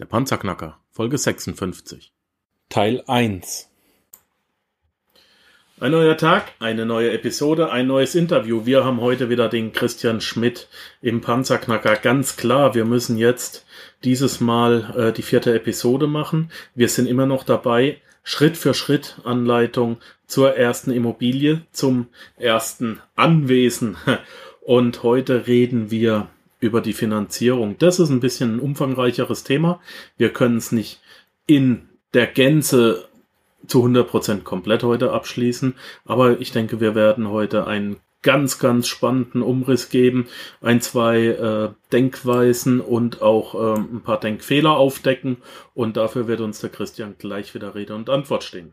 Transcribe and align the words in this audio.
Der 0.00 0.06
Panzerknacker, 0.06 0.78
Folge 0.90 1.18
56. 1.18 2.10
Teil 2.70 3.04
1. 3.06 3.68
Ein 5.78 5.92
neuer 5.92 6.16
Tag, 6.16 6.52
eine 6.58 6.86
neue 6.86 7.12
Episode, 7.12 7.70
ein 7.70 7.86
neues 7.86 8.14
Interview. 8.14 8.64
Wir 8.64 8.82
haben 8.82 9.02
heute 9.02 9.28
wieder 9.28 9.50
den 9.50 9.72
Christian 9.72 10.22
Schmidt 10.22 10.68
im 11.02 11.20
Panzerknacker. 11.20 11.96
Ganz 11.96 12.38
klar, 12.38 12.74
wir 12.74 12.86
müssen 12.86 13.18
jetzt 13.18 13.66
dieses 14.02 14.40
Mal 14.40 14.94
äh, 14.96 15.12
die 15.12 15.20
vierte 15.20 15.52
Episode 15.52 16.06
machen. 16.06 16.50
Wir 16.74 16.88
sind 16.88 17.06
immer 17.06 17.26
noch 17.26 17.44
dabei. 17.44 18.00
Schritt 18.22 18.56
für 18.56 18.72
Schritt 18.72 19.20
Anleitung 19.24 19.98
zur 20.26 20.56
ersten 20.56 20.92
Immobilie, 20.92 21.66
zum 21.72 22.08
ersten 22.38 23.02
Anwesen. 23.16 23.98
Und 24.62 25.02
heute 25.02 25.46
reden 25.46 25.90
wir 25.90 26.30
über 26.60 26.80
die 26.80 26.92
Finanzierung. 26.92 27.76
Das 27.78 27.98
ist 27.98 28.10
ein 28.10 28.20
bisschen 28.20 28.56
ein 28.56 28.60
umfangreicheres 28.60 29.44
Thema. 29.44 29.80
Wir 30.16 30.32
können 30.32 30.58
es 30.58 30.72
nicht 30.72 31.00
in 31.46 31.88
der 32.14 32.26
Gänze 32.26 33.08
zu 33.66 33.84
100% 33.84 34.42
komplett 34.42 34.82
heute 34.82 35.12
abschließen, 35.12 35.74
aber 36.04 36.40
ich 36.40 36.52
denke, 36.52 36.80
wir 36.80 36.94
werden 36.94 37.28
heute 37.28 37.66
einen 37.66 37.96
ganz, 38.22 38.58
ganz 38.58 38.86
spannenden 38.86 39.42
Umriss 39.42 39.88
geben, 39.88 40.28
ein, 40.60 40.80
zwei 40.80 41.26
äh, 41.26 41.70
Denkweisen 41.92 42.80
und 42.80 43.22
auch 43.22 43.54
äh, 43.54 43.80
ein 43.80 44.02
paar 44.02 44.20
Denkfehler 44.20 44.76
aufdecken 44.76 45.38
und 45.74 45.96
dafür 45.96 46.28
wird 46.28 46.40
uns 46.40 46.60
der 46.60 46.70
Christian 46.70 47.16
gleich 47.18 47.54
wieder 47.54 47.74
Rede 47.74 47.94
und 47.94 48.10
Antwort 48.10 48.44
stehen. 48.44 48.72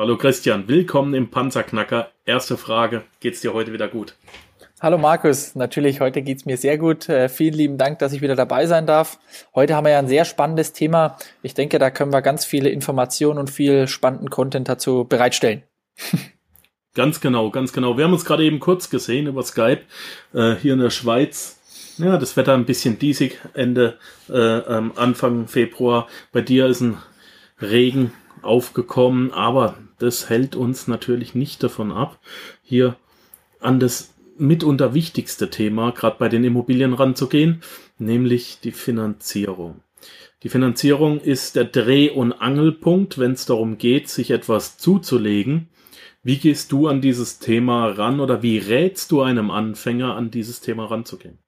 Hallo 0.00 0.16
Christian, 0.16 0.66
willkommen 0.66 1.12
im 1.12 1.28
Panzerknacker. 1.28 2.10
Erste 2.24 2.56
Frage, 2.56 3.04
geht's 3.20 3.42
dir 3.42 3.52
heute 3.52 3.74
wieder 3.74 3.86
gut? 3.86 4.14
Hallo 4.80 4.96
Markus, 4.96 5.54
natürlich, 5.56 6.00
heute 6.00 6.22
geht's 6.22 6.46
mir 6.46 6.56
sehr 6.56 6.78
gut. 6.78 7.10
Äh, 7.10 7.28
vielen 7.28 7.52
lieben 7.52 7.76
Dank, 7.76 7.98
dass 7.98 8.14
ich 8.14 8.22
wieder 8.22 8.34
dabei 8.34 8.64
sein 8.64 8.86
darf. 8.86 9.18
Heute 9.54 9.74
haben 9.74 9.84
wir 9.84 9.90
ja 9.90 9.98
ein 9.98 10.08
sehr 10.08 10.24
spannendes 10.24 10.72
Thema. 10.72 11.18
Ich 11.42 11.52
denke, 11.52 11.78
da 11.78 11.90
können 11.90 12.14
wir 12.14 12.22
ganz 12.22 12.46
viele 12.46 12.70
Informationen 12.70 13.38
und 13.38 13.50
viel 13.50 13.88
spannenden 13.88 14.30
Content 14.30 14.70
dazu 14.70 15.04
bereitstellen. 15.04 15.64
Ganz 16.94 17.20
genau, 17.20 17.50
ganz 17.50 17.72
genau. 17.72 17.96
Wir 17.96 18.04
haben 18.04 18.12
uns 18.14 18.24
gerade 18.24 18.42
eben 18.42 18.58
kurz 18.58 18.90
gesehen 18.90 19.28
über 19.28 19.44
Skype 19.44 19.82
äh, 20.32 20.56
hier 20.56 20.72
in 20.72 20.80
der 20.80 20.90
Schweiz. 20.90 21.60
Ja, 21.98 22.16
das 22.16 22.36
Wetter 22.36 22.54
ein 22.54 22.64
bisschen 22.64 22.98
diesig, 22.98 23.38
Ende, 23.54 23.96
äh, 24.28 24.32
ähm, 24.34 24.92
Anfang 24.96 25.46
Februar. 25.46 26.08
Bei 26.32 26.40
dir 26.40 26.66
ist 26.66 26.80
ein 26.80 26.98
Regen 27.60 28.12
aufgekommen, 28.42 29.32
aber 29.32 29.76
das 30.00 30.28
hält 30.28 30.56
uns 30.56 30.88
natürlich 30.88 31.34
nicht 31.34 31.62
davon 31.62 31.92
ab, 31.92 32.18
hier 32.62 32.96
an 33.60 33.78
das 33.78 34.14
mitunter 34.36 34.94
wichtigste 34.94 35.50
Thema, 35.50 35.92
gerade 35.92 36.16
bei 36.18 36.28
den 36.28 36.42
Immobilien 36.44 36.94
ranzugehen, 36.94 37.62
nämlich 37.98 38.58
die 38.62 38.72
Finanzierung. 38.72 39.82
Die 40.42 40.48
Finanzierung 40.48 41.20
ist 41.20 41.56
der 41.56 41.64
Dreh- 41.64 42.10
und 42.10 42.32
Angelpunkt, 42.32 43.18
wenn 43.18 43.32
es 43.32 43.44
darum 43.44 43.76
geht, 43.76 44.08
sich 44.08 44.30
etwas 44.30 44.78
zuzulegen. 44.78 45.68
Wie 46.22 46.38
gehst 46.38 46.72
du 46.72 46.88
an 46.88 47.02
dieses 47.02 47.38
Thema 47.38 47.88
ran 47.88 48.20
oder 48.20 48.42
wie 48.42 48.56
rätst 48.56 49.12
du 49.12 49.20
einem 49.20 49.50
Anfänger 49.50 50.16
an 50.16 50.30
dieses 50.30 50.60
Thema 50.60 50.86
ranzugehen? 50.86 51.38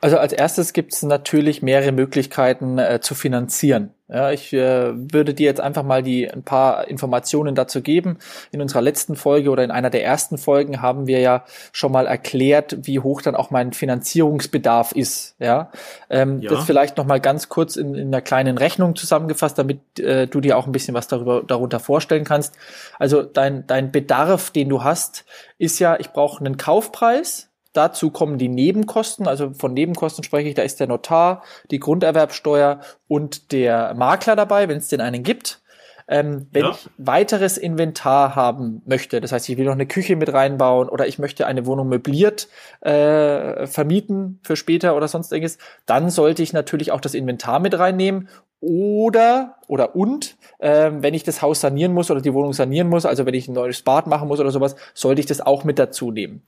Also 0.00 0.18
als 0.18 0.32
erstes 0.32 0.72
gibt 0.72 0.92
es 0.92 1.02
natürlich 1.02 1.62
mehrere 1.62 1.92
Möglichkeiten 1.92 2.78
äh, 2.78 3.00
zu 3.00 3.14
finanzieren. 3.14 3.90
Ja, 4.06 4.30
ich 4.30 4.52
äh, 4.52 4.92
würde 4.94 5.32
dir 5.32 5.46
jetzt 5.46 5.60
einfach 5.60 5.82
mal 5.82 6.02
die 6.02 6.30
ein 6.30 6.42
paar 6.42 6.88
Informationen 6.88 7.54
dazu 7.54 7.80
geben. 7.80 8.18
In 8.52 8.60
unserer 8.60 8.82
letzten 8.82 9.16
Folge 9.16 9.48
oder 9.48 9.64
in 9.64 9.70
einer 9.70 9.88
der 9.88 10.04
ersten 10.04 10.36
Folgen 10.36 10.82
haben 10.82 11.06
wir 11.06 11.20
ja 11.20 11.44
schon 11.72 11.90
mal 11.90 12.06
erklärt, 12.06 12.76
wie 12.82 13.00
hoch 13.00 13.22
dann 13.22 13.34
auch 13.34 13.50
mein 13.50 13.72
Finanzierungsbedarf 13.72 14.92
ist. 14.92 15.36
Ja, 15.38 15.70
ähm, 16.10 16.40
ja. 16.42 16.50
das 16.50 16.64
vielleicht 16.64 16.98
noch 16.98 17.06
mal 17.06 17.18
ganz 17.18 17.48
kurz 17.48 17.76
in, 17.76 17.94
in 17.94 18.08
einer 18.08 18.20
kleinen 18.20 18.58
Rechnung 18.58 18.94
zusammengefasst, 18.94 19.58
damit 19.58 19.98
äh, 19.98 20.26
du 20.26 20.42
dir 20.42 20.58
auch 20.58 20.66
ein 20.66 20.72
bisschen 20.72 20.94
was 20.94 21.08
darüber 21.08 21.42
darunter 21.42 21.80
vorstellen 21.80 22.24
kannst. 22.24 22.54
Also 22.98 23.22
dein 23.22 23.66
dein 23.66 23.90
Bedarf, 23.90 24.50
den 24.50 24.68
du 24.68 24.84
hast, 24.84 25.24
ist 25.56 25.78
ja, 25.78 25.98
ich 25.98 26.10
brauche 26.10 26.40
einen 26.40 26.58
Kaufpreis 26.58 27.53
Dazu 27.74 28.10
kommen 28.10 28.38
die 28.38 28.48
Nebenkosten, 28.48 29.26
also 29.26 29.52
von 29.52 29.74
Nebenkosten 29.74 30.22
spreche 30.24 30.48
ich, 30.48 30.54
da 30.54 30.62
ist 30.62 30.78
der 30.78 30.86
Notar, 30.86 31.42
die 31.72 31.80
Grunderwerbsteuer 31.80 32.80
und 33.08 33.50
der 33.52 33.94
Makler 33.94 34.36
dabei, 34.36 34.68
wenn 34.68 34.78
es 34.78 34.88
denn 34.88 35.00
einen 35.00 35.24
gibt. 35.24 35.60
Ähm, 36.06 36.48
wenn 36.52 36.64
ja. 36.64 36.70
ich 36.70 36.90
weiteres 36.98 37.56
Inventar 37.56 38.36
haben 38.36 38.82
möchte, 38.84 39.22
das 39.22 39.32
heißt, 39.32 39.48
ich 39.48 39.56
will 39.56 39.64
noch 39.64 39.72
eine 39.72 39.86
Küche 39.86 40.16
mit 40.16 40.32
reinbauen 40.32 40.90
oder 40.90 41.06
ich 41.06 41.18
möchte 41.18 41.46
eine 41.46 41.64
Wohnung 41.64 41.88
möbliert 41.88 42.48
äh, 42.82 43.66
vermieten 43.66 44.38
für 44.42 44.54
später 44.54 44.96
oder 44.96 45.08
sonst 45.08 45.32
irgendwas, 45.32 45.56
dann 45.86 46.10
sollte 46.10 46.42
ich 46.42 46.52
natürlich 46.52 46.92
auch 46.92 47.00
das 47.00 47.14
Inventar 47.14 47.58
mit 47.58 47.78
reinnehmen 47.78 48.28
oder 48.60 49.56
oder 49.66 49.96
und 49.96 50.36
äh, 50.58 50.90
wenn 50.94 51.14
ich 51.14 51.22
das 51.22 51.42
Haus 51.42 51.60
sanieren 51.60 51.92
muss 51.92 52.10
oder 52.10 52.20
die 52.20 52.34
Wohnung 52.34 52.52
sanieren 52.52 52.88
muss, 52.88 53.06
also 53.06 53.24
wenn 53.24 53.34
ich 53.34 53.48
ein 53.48 53.54
neues 53.54 53.82
Bad 53.82 54.06
machen 54.06 54.28
muss 54.28 54.40
oder 54.40 54.50
sowas, 54.50 54.76
sollte 54.92 55.20
ich 55.20 55.26
das 55.26 55.40
auch 55.40 55.64
mit 55.64 55.78
dazu 55.78 56.10
nehmen. 56.10 56.42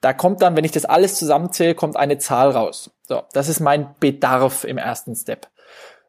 Da 0.00 0.12
kommt 0.12 0.40
dann, 0.42 0.56
wenn 0.56 0.64
ich 0.64 0.72
das 0.72 0.84
alles 0.84 1.16
zusammenzähle, 1.16 1.74
kommt 1.74 1.96
eine 1.96 2.18
Zahl 2.18 2.50
raus. 2.50 2.90
So, 3.06 3.22
das 3.32 3.48
ist 3.48 3.60
mein 3.60 3.94
Bedarf 4.00 4.64
im 4.64 4.78
ersten 4.78 5.14
Step. 5.14 5.48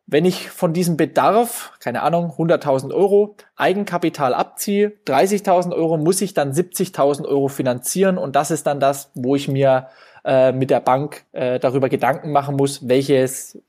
Wenn 0.08 0.26
ich 0.26 0.50
von 0.50 0.74
diesem 0.74 0.98
Bedarf, 0.98 1.72
keine 1.80 2.02
Ahnung, 2.02 2.34
100.000 2.38 2.94
Euro 2.94 3.36
Eigenkapital 3.56 4.34
abziehe, 4.34 4.94
30.000 5.08 5.74
Euro 5.74 5.98
muss 5.98 6.22
ich 6.22 6.34
dann 6.34 6.52
70.000 6.52 7.26
Euro 7.26 7.48
finanzieren 7.48 8.18
und 8.18 8.36
das 8.36 8.52
ist 8.52 8.68
dann 8.68 8.80
das, 8.80 9.12
wo 9.14 9.36
ich 9.36 9.48
mir 9.48 9.88
äh, 10.26 10.52
mit 10.52 10.70
der 10.70 10.82
Bank 10.82 11.26
äh, 11.32 11.60
darüber 11.60 11.90
Gedanken 11.90 12.32
machen 12.32 12.56
muss, 12.56 12.88
welches 12.88 13.62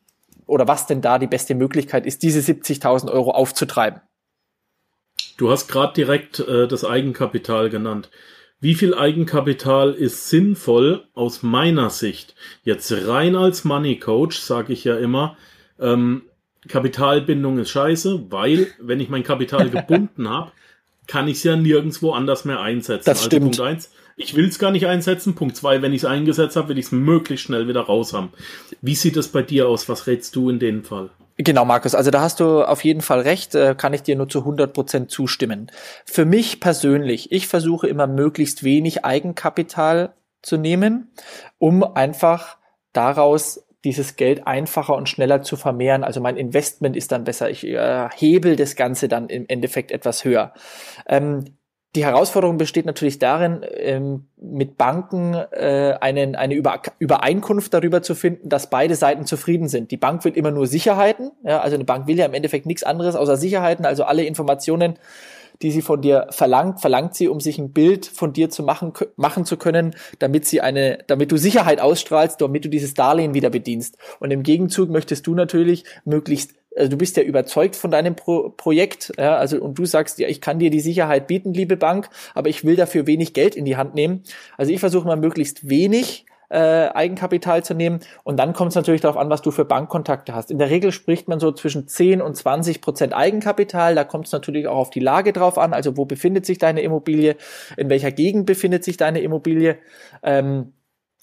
oder 0.46 0.68
was 0.68 0.86
denn 0.86 1.00
da 1.00 1.18
die 1.18 1.26
beste 1.26 1.54
Möglichkeit 1.54 2.06
ist, 2.06 2.22
diese 2.22 2.40
70.000 2.40 3.10
Euro 3.10 3.30
aufzutreiben. 3.30 4.00
Du 5.38 5.50
hast 5.50 5.68
gerade 5.68 5.94
direkt 5.94 6.40
äh, 6.40 6.66
das 6.68 6.84
Eigenkapital 6.84 7.70
genannt. 7.70 8.10
Wie 8.62 8.76
viel 8.76 8.94
Eigenkapital 8.94 9.92
ist 9.92 10.28
sinnvoll 10.30 11.02
aus 11.14 11.42
meiner 11.42 11.90
Sicht? 11.90 12.36
Jetzt 12.62 12.92
rein 13.08 13.34
als 13.34 13.64
Money 13.64 13.98
Coach 13.98 14.38
sage 14.38 14.72
ich 14.72 14.84
ja 14.84 14.96
immer, 14.96 15.36
ähm, 15.80 16.22
Kapitalbindung 16.68 17.58
ist 17.58 17.70
scheiße, 17.70 18.30
weil 18.30 18.68
wenn 18.78 19.00
ich 19.00 19.08
mein 19.08 19.24
Kapital 19.24 19.68
gebunden 19.70 20.28
habe, 20.28 20.52
kann 21.08 21.26
ich 21.26 21.38
es 21.38 21.42
ja 21.42 21.56
nirgendwo 21.56 22.12
anders 22.12 22.44
mehr 22.44 22.60
einsetzen. 22.60 23.06
Das 23.06 23.18
also 23.18 23.26
stimmt. 23.26 23.56
Punkt 23.56 23.60
eins, 23.60 23.90
ich 24.16 24.36
will 24.36 24.46
es 24.46 24.60
gar 24.60 24.70
nicht 24.70 24.86
einsetzen. 24.86 25.34
Punkt 25.34 25.56
zwei, 25.56 25.82
wenn 25.82 25.92
ich 25.92 26.02
es 26.02 26.08
eingesetzt 26.08 26.54
habe, 26.54 26.68
will 26.68 26.78
ich 26.78 26.86
es 26.86 26.92
möglichst 26.92 27.46
schnell 27.46 27.66
wieder 27.66 27.80
raus 27.80 28.12
haben. 28.12 28.30
Wie 28.80 28.94
sieht 28.94 29.16
es 29.16 29.26
bei 29.26 29.42
dir 29.42 29.66
aus? 29.66 29.88
Was 29.88 30.06
rätst 30.06 30.36
du 30.36 30.48
in 30.48 30.60
dem 30.60 30.84
Fall? 30.84 31.10
Genau, 31.38 31.64
Markus. 31.64 31.94
Also 31.94 32.10
da 32.10 32.20
hast 32.20 32.40
du 32.40 32.62
auf 32.62 32.84
jeden 32.84 33.00
Fall 33.00 33.20
recht, 33.20 33.54
äh, 33.54 33.74
kann 33.74 33.94
ich 33.94 34.02
dir 34.02 34.16
nur 34.16 34.28
zu 34.28 34.40
100 34.40 34.72
Prozent 34.72 35.10
zustimmen. 35.10 35.70
Für 36.04 36.24
mich 36.24 36.60
persönlich, 36.60 37.32
ich 37.32 37.48
versuche 37.48 37.88
immer 37.88 38.06
möglichst 38.06 38.64
wenig 38.64 39.04
Eigenkapital 39.04 40.12
zu 40.42 40.56
nehmen, 40.56 41.10
um 41.58 41.82
einfach 41.82 42.58
daraus 42.92 43.64
dieses 43.84 44.16
Geld 44.16 44.46
einfacher 44.46 44.94
und 44.94 45.08
schneller 45.08 45.42
zu 45.42 45.56
vermehren. 45.56 46.04
Also 46.04 46.20
mein 46.20 46.36
Investment 46.36 46.96
ist 46.96 47.10
dann 47.12 47.24
besser. 47.24 47.50
Ich 47.50 47.66
äh, 47.66 48.08
hebel 48.14 48.56
das 48.56 48.76
Ganze 48.76 49.08
dann 49.08 49.28
im 49.28 49.46
Endeffekt 49.48 49.90
etwas 49.90 50.24
höher. 50.24 50.52
Ähm, 51.06 51.56
die 51.94 52.04
Herausforderung 52.04 52.56
besteht 52.56 52.86
natürlich 52.86 53.18
darin, 53.18 53.60
ähm, 53.76 54.24
mit 54.40 54.78
Banken 54.78 55.34
äh, 55.34 55.94
einen, 56.00 56.36
eine 56.36 56.54
Übereinkunft 56.54 57.74
darüber 57.74 58.02
zu 58.02 58.14
finden, 58.14 58.48
dass 58.48 58.70
beide 58.70 58.94
Seiten 58.94 59.26
zufrieden 59.26 59.68
sind. 59.68 59.90
Die 59.90 59.98
Bank 59.98 60.24
will 60.24 60.32
immer 60.32 60.50
nur 60.50 60.66
Sicherheiten. 60.66 61.32
Ja, 61.44 61.60
also 61.60 61.74
eine 61.74 61.84
Bank 61.84 62.06
will 62.06 62.16
ja 62.16 62.24
im 62.24 62.32
Endeffekt 62.32 62.64
nichts 62.64 62.82
anderes 62.82 63.14
außer 63.14 63.36
Sicherheiten. 63.36 63.84
Also 63.84 64.04
alle 64.04 64.24
Informationen, 64.24 64.98
die 65.60 65.70
sie 65.70 65.82
von 65.82 66.00
dir 66.00 66.28
verlangt, 66.30 66.80
verlangt 66.80 67.14
sie, 67.14 67.28
um 67.28 67.40
sich 67.40 67.58
ein 67.58 67.72
Bild 67.72 68.06
von 68.06 68.32
dir 68.32 68.48
zu 68.48 68.62
machen, 68.62 68.94
machen 69.16 69.44
zu 69.44 69.58
können, 69.58 69.94
damit 70.18 70.46
sie 70.46 70.62
eine, 70.62 70.98
damit 71.08 71.30
du 71.30 71.36
Sicherheit 71.36 71.80
ausstrahlst, 71.80 72.40
damit 72.40 72.64
du 72.64 72.70
dieses 72.70 72.94
Darlehen 72.94 73.34
wieder 73.34 73.50
bedienst. 73.50 73.98
Und 74.18 74.30
im 74.30 74.42
Gegenzug 74.42 74.88
möchtest 74.88 75.26
du 75.26 75.34
natürlich 75.34 75.84
möglichst 76.06 76.54
also 76.76 76.90
du 76.90 76.96
bist 76.96 77.16
ja 77.16 77.22
überzeugt 77.22 77.76
von 77.76 77.90
deinem 77.90 78.16
Pro 78.16 78.50
Projekt, 78.50 79.12
ja, 79.18 79.36
also 79.36 79.60
und 79.60 79.78
du 79.78 79.84
sagst, 79.84 80.18
ja, 80.18 80.28
ich 80.28 80.40
kann 80.40 80.58
dir 80.58 80.70
die 80.70 80.80
Sicherheit 80.80 81.26
bieten, 81.26 81.52
liebe 81.52 81.76
Bank, 81.76 82.08
aber 82.34 82.48
ich 82.48 82.64
will 82.64 82.76
dafür 82.76 83.06
wenig 83.06 83.34
Geld 83.34 83.56
in 83.56 83.64
die 83.64 83.76
Hand 83.76 83.94
nehmen. 83.94 84.22
Also 84.56 84.72
ich 84.72 84.80
versuche 84.80 85.06
mal 85.06 85.16
möglichst 85.16 85.68
wenig 85.68 86.26
äh, 86.52 86.90
Eigenkapital 86.92 87.64
zu 87.64 87.74
nehmen. 87.74 88.00
Und 88.24 88.38
dann 88.38 88.52
kommt 88.52 88.70
es 88.70 88.74
natürlich 88.74 89.00
darauf 89.00 89.16
an, 89.16 89.30
was 89.30 89.42
du 89.42 89.50
für 89.50 89.64
Bankkontakte 89.64 90.34
hast. 90.34 90.50
In 90.50 90.58
der 90.58 90.68
Regel 90.68 90.92
spricht 90.92 91.26
man 91.26 91.40
so 91.40 91.50
zwischen 91.52 91.88
10 91.88 92.20
und 92.20 92.36
20 92.36 92.82
Prozent 92.82 93.14
Eigenkapital. 93.14 93.94
Da 93.94 94.04
kommt 94.04 94.26
es 94.26 94.32
natürlich 94.32 94.66
auch 94.66 94.76
auf 94.76 94.90
die 94.90 95.00
Lage 95.00 95.32
drauf 95.32 95.56
an. 95.56 95.72
Also 95.72 95.96
wo 95.96 96.04
befindet 96.04 96.44
sich 96.44 96.58
deine 96.58 96.82
Immobilie? 96.82 97.36
In 97.78 97.88
welcher 97.88 98.12
Gegend 98.12 98.44
befindet 98.44 98.84
sich 98.84 98.98
deine 98.98 99.20
Immobilie? 99.20 99.78
Ähm, 100.22 100.74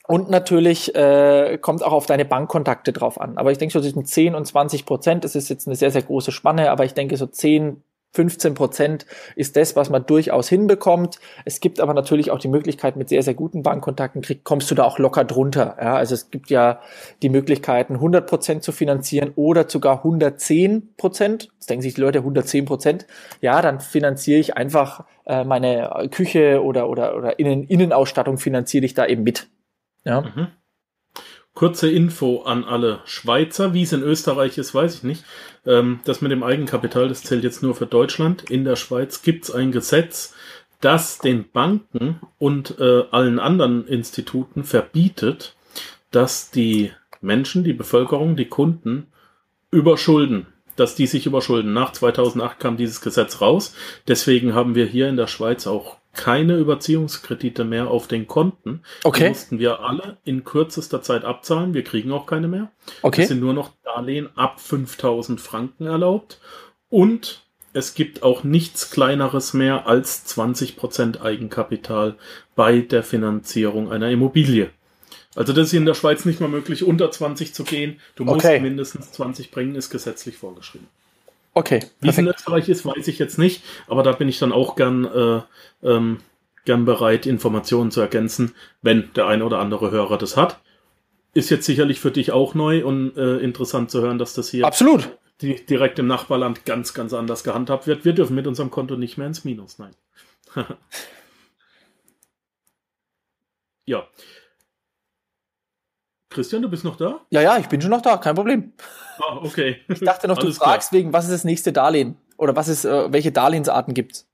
und 0.10 0.28
natürlich 0.28 0.96
äh, 0.96 1.60
kommt 1.62 1.84
auch 1.84 1.92
auf 1.92 2.08
deine 2.08 2.26
Bankkontakte 2.26 2.92
drauf 2.92 3.22
an. 3.22 3.38
Aber 3.38 3.52
ich 3.52 3.60
denke 3.60 3.74
so 3.74 3.80
zwischen 3.80 4.06
10 4.06 4.34
und 4.34 4.44
20 4.44 4.88
Prozent, 4.88 5.24
das 5.24 5.36
ist 5.36 5.50
jetzt 5.50 5.68
eine 5.68 5.76
sehr, 5.76 5.92
sehr 5.92 6.02
große 6.02 6.32
Spanne, 6.32 6.72
aber 6.72 6.84
ich 6.84 6.96
denke 6.96 7.16
so 7.16 7.28
10, 7.28 7.84
15 8.14 8.56
Prozent 8.56 9.06
ist 9.36 9.56
das, 9.56 9.76
was 9.76 9.92
man 9.92 10.08
durchaus 10.08 10.50
hinbekommt. 10.50 11.20
Es 11.46 11.60
gibt 11.60 11.80
aber 11.80 11.94
natürlich 11.94 12.32
auch 12.32 12.40
die 12.40 12.48
Möglichkeit, 12.48 12.96
mit 12.96 13.08
sehr, 13.08 13.22
sehr 13.22 13.36
guten 13.36 13.62
Bankkontakten 13.62 14.24
krieg, 14.24 14.44
kommst 14.44 14.72
du 14.72 14.74
da 14.74 14.84
auch 14.84 14.98
locker 14.98 15.26
drunter. 15.26 15.78
Ja, 15.80 15.98
also 15.98 16.16
es 16.16 16.32
gibt 16.32 16.50
ja 16.50 16.80
die 17.22 17.30
Möglichkeiten, 17.30 17.94
100 17.94 18.28
Prozent 18.28 18.64
zu 18.64 18.72
finanzieren 18.72 19.34
oder 19.36 19.70
sogar 19.70 19.98
110 19.98 20.96
Prozent. 20.98 21.50
Jetzt 21.54 21.70
denken 21.70 21.84
sich 21.84 21.94
die 21.94 22.02
Leute 22.02 22.20
110 22.20 22.66
Prozent. 22.66 23.06
Ja, 23.42 23.62
dann 23.62 23.80
finanziere 23.80 24.40
ich 24.40 24.58
einfach 24.58 25.06
äh, 25.28 25.44
meine 25.44 26.10
Küche 26.10 26.64
oder, 26.64 26.90
oder, 26.90 27.16
oder 27.16 27.38
Innen 27.38 27.66
Innenausstattung 27.66 28.40
finanziere 28.40 28.86
ich 28.86 28.96
da 28.96 29.06
eben 29.06 29.22
mit. 29.22 29.48
Ja. 30.10 30.22
Mhm. 30.22 30.48
Kurze 31.54 31.90
Info 31.90 32.42
an 32.44 32.64
alle 32.64 33.02
Schweizer, 33.06 33.74
wie 33.74 33.84
es 33.84 33.94
in 33.94 34.02
Österreich 34.02 34.58
ist, 34.58 34.74
weiß 34.74 34.96
ich 34.96 35.04
nicht. 35.04 35.24
Ähm, 35.66 36.00
das 36.06 36.22
mit 36.22 36.32
dem 36.32 36.42
Eigenkapital, 36.42 37.10
das 37.10 37.22
zählt 37.22 37.44
jetzt 37.44 37.62
nur 37.62 37.76
für 37.76 37.86
Deutschland. 37.86 38.50
In 38.50 38.64
der 38.64 38.76
Schweiz 38.76 39.22
gibt 39.22 39.44
es 39.44 39.52
ein 39.52 39.72
Gesetz, 39.72 40.34
das 40.82 41.20
den 41.20 41.52
Banken 41.52 42.22
und 42.40 42.80
äh, 42.80 43.04
allen 43.12 43.40
anderen 43.40 43.86
Instituten 43.88 44.64
verbietet, 44.64 45.56
dass 46.12 46.50
die 46.50 46.92
Menschen, 47.22 47.64
die 47.64 47.74
Bevölkerung, 47.74 48.36
die 48.36 48.48
Kunden 48.48 49.08
überschulden, 49.70 50.48
dass 50.76 50.96
die 50.96 51.06
sich 51.06 51.28
überschulden. 51.28 51.74
Nach 51.74 51.92
2008 51.92 52.60
kam 52.60 52.78
dieses 52.78 53.02
Gesetz 53.02 53.42
raus. 53.42 53.76
Deswegen 54.08 54.56
haben 54.56 54.74
wir 54.74 54.86
hier 54.88 55.08
in 55.08 55.18
der 55.18 55.28
Schweiz 55.28 55.68
auch 55.68 55.99
keine 56.14 56.58
Überziehungskredite 56.58 57.64
mehr 57.64 57.90
auf 57.90 58.08
den 58.08 58.28
Konten. 58.28 58.82
Okay. 59.04 59.24
Die 59.24 59.30
mussten 59.30 59.60
wir 59.60 59.82
alle 59.82 60.18
in 60.26 60.44
kürzester 60.44 61.02
Zeit 61.02 61.24
abzahlen. 61.24 61.74
Wir 61.74 61.84
kriegen 61.84 62.12
auch 62.12 62.26
keine 62.26 62.48
mehr. 62.48 62.72
Okay. 63.02 63.24
Es 63.24 63.28
sind 63.28 63.40
nur 63.40 63.54
noch 63.54 63.72
Darlehen 63.84 64.30
ab 64.36 64.60
5000 64.60 65.40
Franken 65.40 65.86
erlaubt. 65.86 66.40
Und 66.90 67.44
es 67.74 67.94
gibt 67.94 68.24
auch 68.24 68.44
nichts 68.44 68.90
kleineres 68.90 69.54
mehr 69.54 69.86
als 69.88 70.26
20% 70.36 71.22
Eigenkapital 71.22 72.16
bei 72.56 72.80
der 72.80 73.04
Finanzierung 73.04 73.92
einer 73.92 74.10
Immobilie. 74.10 74.72
Also 75.36 75.54
das 75.54 75.68
ist 75.68 75.74
in 75.74 75.86
der 75.86 75.94
Schweiz 75.94 76.26
nicht 76.26 76.40
mehr 76.40 76.50
möglich, 76.50 76.84
unter 76.84 77.12
20 77.12 77.54
zu 77.54 77.64
gehen. 77.64 78.00
Du 78.16 78.26
musst 78.26 78.44
Okay. 78.44 78.60
mindestens 78.60 79.12
20 79.12 79.52
bringen, 79.52 79.76
ist 79.76 79.92
gesetzlich 79.92 80.38
vorgeschrieben. 80.38 80.88
Okay, 81.54 81.80
Wie 82.00 82.10
es 82.10 82.18
in. 82.18 82.28
Österreich 82.28 82.70
ist, 82.70 82.86
weiß 82.86 83.08
ich 83.08 83.20
jetzt 83.20 83.38
nicht, 83.38 83.64
aber 83.88 84.04
da 84.04 84.12
bin 84.12 84.30
ich 84.30 84.40
dann 84.40 84.52
auch 84.52 84.76
gern, 84.76 85.06
äh, 85.06 85.42
ähm, 85.84 86.20
gern 86.66 86.86
bereit, 86.86 87.26
Informationen 87.26 87.92
zu 87.92 88.02
ergänzen, 88.02 88.54
wenn 88.82 89.12
der 89.16 89.28
eine 89.28 89.44
oder 89.46 89.60
andere 89.60 89.92
Hörer 89.92 90.18
das 90.18 90.38
hat. 90.38 90.60
Ist 91.34 91.50
jetzt 91.50 91.66
sicherlich 91.66 92.00
für 92.00 92.12
dich 92.12 92.32
auch 92.32 92.54
neu 92.54 92.86
und 92.86 93.18
äh, 93.18 93.38
interessant 93.38 93.92
zu 93.92 94.02
hören, 94.02 94.18
dass 94.18 94.34
das 94.34 94.50
hier 94.50 94.66
Absolut. 94.66 95.10
die, 95.42 95.66
direkt 95.66 96.00
im 96.00 96.08
Nachbarland 96.08 96.66
ganz, 96.66 96.94
ganz 96.94 97.14
anders 97.14 97.44
gehandhabt 97.44 97.88
wird. 97.88 98.06
Wir 98.06 98.14
dürfen 98.14 98.36
mit 98.36 98.48
unserem 98.48 98.72
Konto 98.72 98.96
nicht 98.96 99.18
mehr 99.18 99.28
ins 99.28 99.44
Minus, 99.44 99.80
nein. 99.80 99.96
ja. 103.86 104.08
Christian, 106.30 106.62
du 106.62 106.70
bist 106.70 106.84
noch 106.84 106.96
da? 106.96 107.22
Ja, 107.32 107.42
ja, 107.42 107.58
ich 107.58 107.68
bin 107.68 107.82
schon 107.82 107.90
noch 107.90 108.02
da, 108.02 108.18
kein 108.18 108.36
Problem. 108.36 108.74
Ah, 109.20 109.38
okay. 109.42 109.78
Ich 109.90 110.00
dachte 110.00 110.28
noch, 110.28 110.38
du 110.38 110.46
Alles 110.46 110.58
klar. 110.60 110.70
fragst 110.74 110.94
wegen, 110.94 111.12
was 111.12 111.26
ist 111.26 111.32
das 111.32 111.44
nächste 111.44 111.74
Darlehen? 111.74 112.18
Oder 112.38 112.56
was 112.56 112.68
ist, 112.68 112.86
äh, 112.86 113.12
welche 113.12 113.32
Darlehensarten 113.32 113.94
gibt's? 113.94 114.28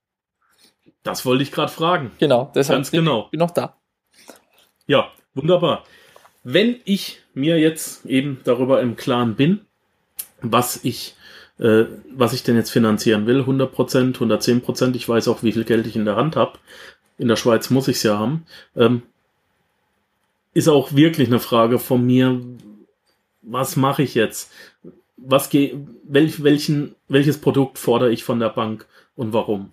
Das 1.03 1.25
wollte 1.25 1.43
ich 1.43 1.51
gerade 1.51 1.71
fragen. 1.71 2.11
Genau, 2.19 2.51
deshalb 2.53 2.77
Ganz 2.79 2.91
genau. 2.91 3.23
bin 3.29 3.29
ich 3.33 3.39
noch 3.39 3.51
da. 3.51 3.77
Ja, 4.87 5.09
wunderbar. 5.33 5.83
Wenn 6.43 6.77
ich 6.85 7.21
mir 7.33 7.59
jetzt 7.59 8.05
eben 8.05 8.41
darüber 8.43 8.81
im 8.81 8.95
Klaren 8.95 9.35
bin, 9.35 9.61
was 10.41 10.83
ich, 10.83 11.15
äh, 11.59 11.85
was 12.11 12.33
ich 12.33 12.43
denn 12.43 12.55
jetzt 12.55 12.71
finanzieren 12.71 13.25
will, 13.25 13.41
100%, 13.41 14.17
110%, 14.17 14.95
ich 14.95 15.07
weiß 15.07 15.27
auch, 15.27 15.43
wie 15.43 15.53
viel 15.53 15.63
Geld 15.63 15.87
ich 15.87 15.95
in 15.95 16.05
der 16.05 16.15
Hand 16.17 16.35
habe. 16.35 16.59
In 17.17 17.27
der 17.29 17.35
Schweiz 17.37 17.69
muss 17.69 17.87
ich 17.87 17.97
es 17.97 18.03
ja 18.03 18.19
haben. 18.19 18.45
Ähm, 18.75 19.03
ist 20.55 20.67
auch 20.67 20.93
wirklich 20.95 21.27
eine 21.27 21.39
Frage 21.39 21.77
von 21.77 22.03
mir, 22.03 22.41
was 23.43 23.75
mache 23.75 24.01
ich 24.01 24.15
jetzt? 24.15 24.51
Was 25.17 25.49
ge 25.49 25.75
welch, 26.03 26.43
welchen, 26.43 26.95
welches 27.07 27.39
Produkt 27.39 27.77
fordere 27.77 28.11
ich 28.11 28.23
von 28.23 28.39
der 28.39 28.49
Bank 28.49 28.87
und 29.15 29.33
warum? 29.33 29.71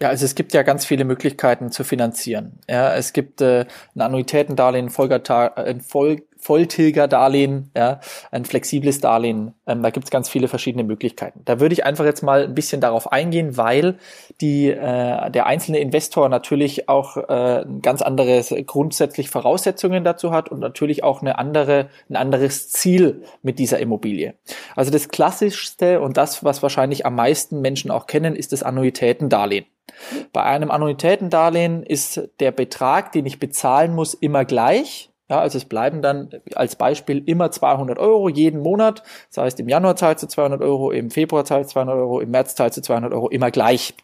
Ja, 0.00 0.08
also 0.08 0.24
es 0.24 0.34
gibt 0.34 0.54
ja 0.54 0.62
ganz 0.62 0.86
viele 0.86 1.04
Möglichkeiten 1.04 1.70
zu 1.70 1.84
finanzieren. 1.84 2.58
Ja, 2.68 2.94
es 2.96 3.12
gibt 3.12 3.42
äh, 3.42 3.66
ein 3.94 4.00
Annuitätendarlehen, 4.00 4.86
ein, 4.86 5.80
Voll 5.82 6.22
Volltilgerdarlehen, 6.40 7.70
ja, 7.76 8.00
ein 8.30 8.44
flexibles 8.44 9.00
Darlehen. 9.00 9.54
Ähm, 9.66 9.82
da 9.82 9.90
gibt 9.90 10.04
es 10.04 10.10
ganz 10.10 10.28
viele 10.28 10.48
verschiedene 10.48 10.84
Möglichkeiten. 10.84 11.42
Da 11.44 11.60
würde 11.60 11.72
ich 11.72 11.84
einfach 11.84 12.04
jetzt 12.04 12.22
mal 12.22 12.44
ein 12.44 12.54
bisschen 12.54 12.80
darauf 12.80 13.12
eingehen, 13.12 13.56
weil 13.56 13.98
die, 14.40 14.68
äh, 14.68 15.30
der 15.30 15.46
einzelne 15.46 15.78
Investor 15.78 16.28
natürlich 16.28 16.88
auch 16.88 17.16
äh, 17.16 17.64
ganz 17.82 18.02
anderes 18.02 18.54
grundsätzlich 18.66 19.30
Voraussetzungen 19.30 20.04
dazu 20.04 20.32
hat 20.32 20.48
und 20.48 20.60
natürlich 20.60 21.04
auch 21.04 21.20
eine 21.20 21.38
andere, 21.38 21.88
ein 22.08 22.16
anderes 22.16 22.70
Ziel 22.70 23.22
mit 23.42 23.58
dieser 23.58 23.78
Immobilie. 23.78 24.34
Also 24.76 24.90
das 24.90 25.08
klassischste 25.08 26.00
und 26.00 26.16
das, 26.16 26.44
was 26.44 26.62
wahrscheinlich 26.62 27.06
am 27.06 27.14
meisten 27.14 27.60
Menschen 27.60 27.90
auch 27.90 28.06
kennen, 28.06 28.34
ist 28.34 28.52
das 28.52 28.62
Annuitätendarlehen. 28.62 29.66
Bei 30.32 30.42
einem 30.42 30.70
Annuitätendarlehen 30.70 31.82
ist 31.82 32.28
der 32.38 32.52
Betrag, 32.52 33.12
den 33.12 33.26
ich 33.26 33.38
bezahlen 33.38 33.94
muss, 33.94 34.14
immer 34.14 34.44
gleich. 34.44 35.09
Ja, 35.30 35.38
also 35.38 35.58
es 35.58 35.64
bleiben 35.64 36.02
dann 36.02 36.28
als 36.56 36.74
Beispiel 36.74 37.22
immer 37.24 37.52
200 37.52 38.00
Euro 38.00 38.28
jeden 38.28 38.62
Monat. 38.62 39.04
Das 39.28 39.44
heißt, 39.44 39.60
im 39.60 39.68
Januar 39.68 39.94
zahlst 39.94 40.24
du 40.24 40.26
200 40.26 40.60
Euro, 40.60 40.90
im 40.90 41.12
Februar 41.12 41.44
zahlst 41.44 41.70
du 41.70 41.74
200 41.74 41.94
Euro, 41.96 42.20
im 42.20 42.32
März 42.32 42.56
zahlst 42.56 42.78
du 42.78 42.82
200 42.82 43.12
Euro, 43.12 43.28
immer 43.28 43.52
gleich. 43.52 43.94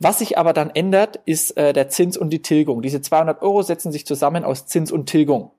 Was 0.00 0.20
sich 0.20 0.38
aber 0.38 0.54
dann 0.54 0.70
ändert, 0.70 1.20
ist 1.26 1.58
äh, 1.58 1.74
der 1.74 1.90
Zins 1.90 2.16
und 2.16 2.30
die 2.30 2.40
Tilgung. 2.40 2.80
Diese 2.80 3.02
200 3.02 3.42
Euro 3.42 3.60
setzen 3.60 3.92
sich 3.92 4.06
zusammen 4.06 4.42
aus 4.42 4.64
Zins 4.64 4.90
und 4.90 5.04
Tilgung. 5.04 5.50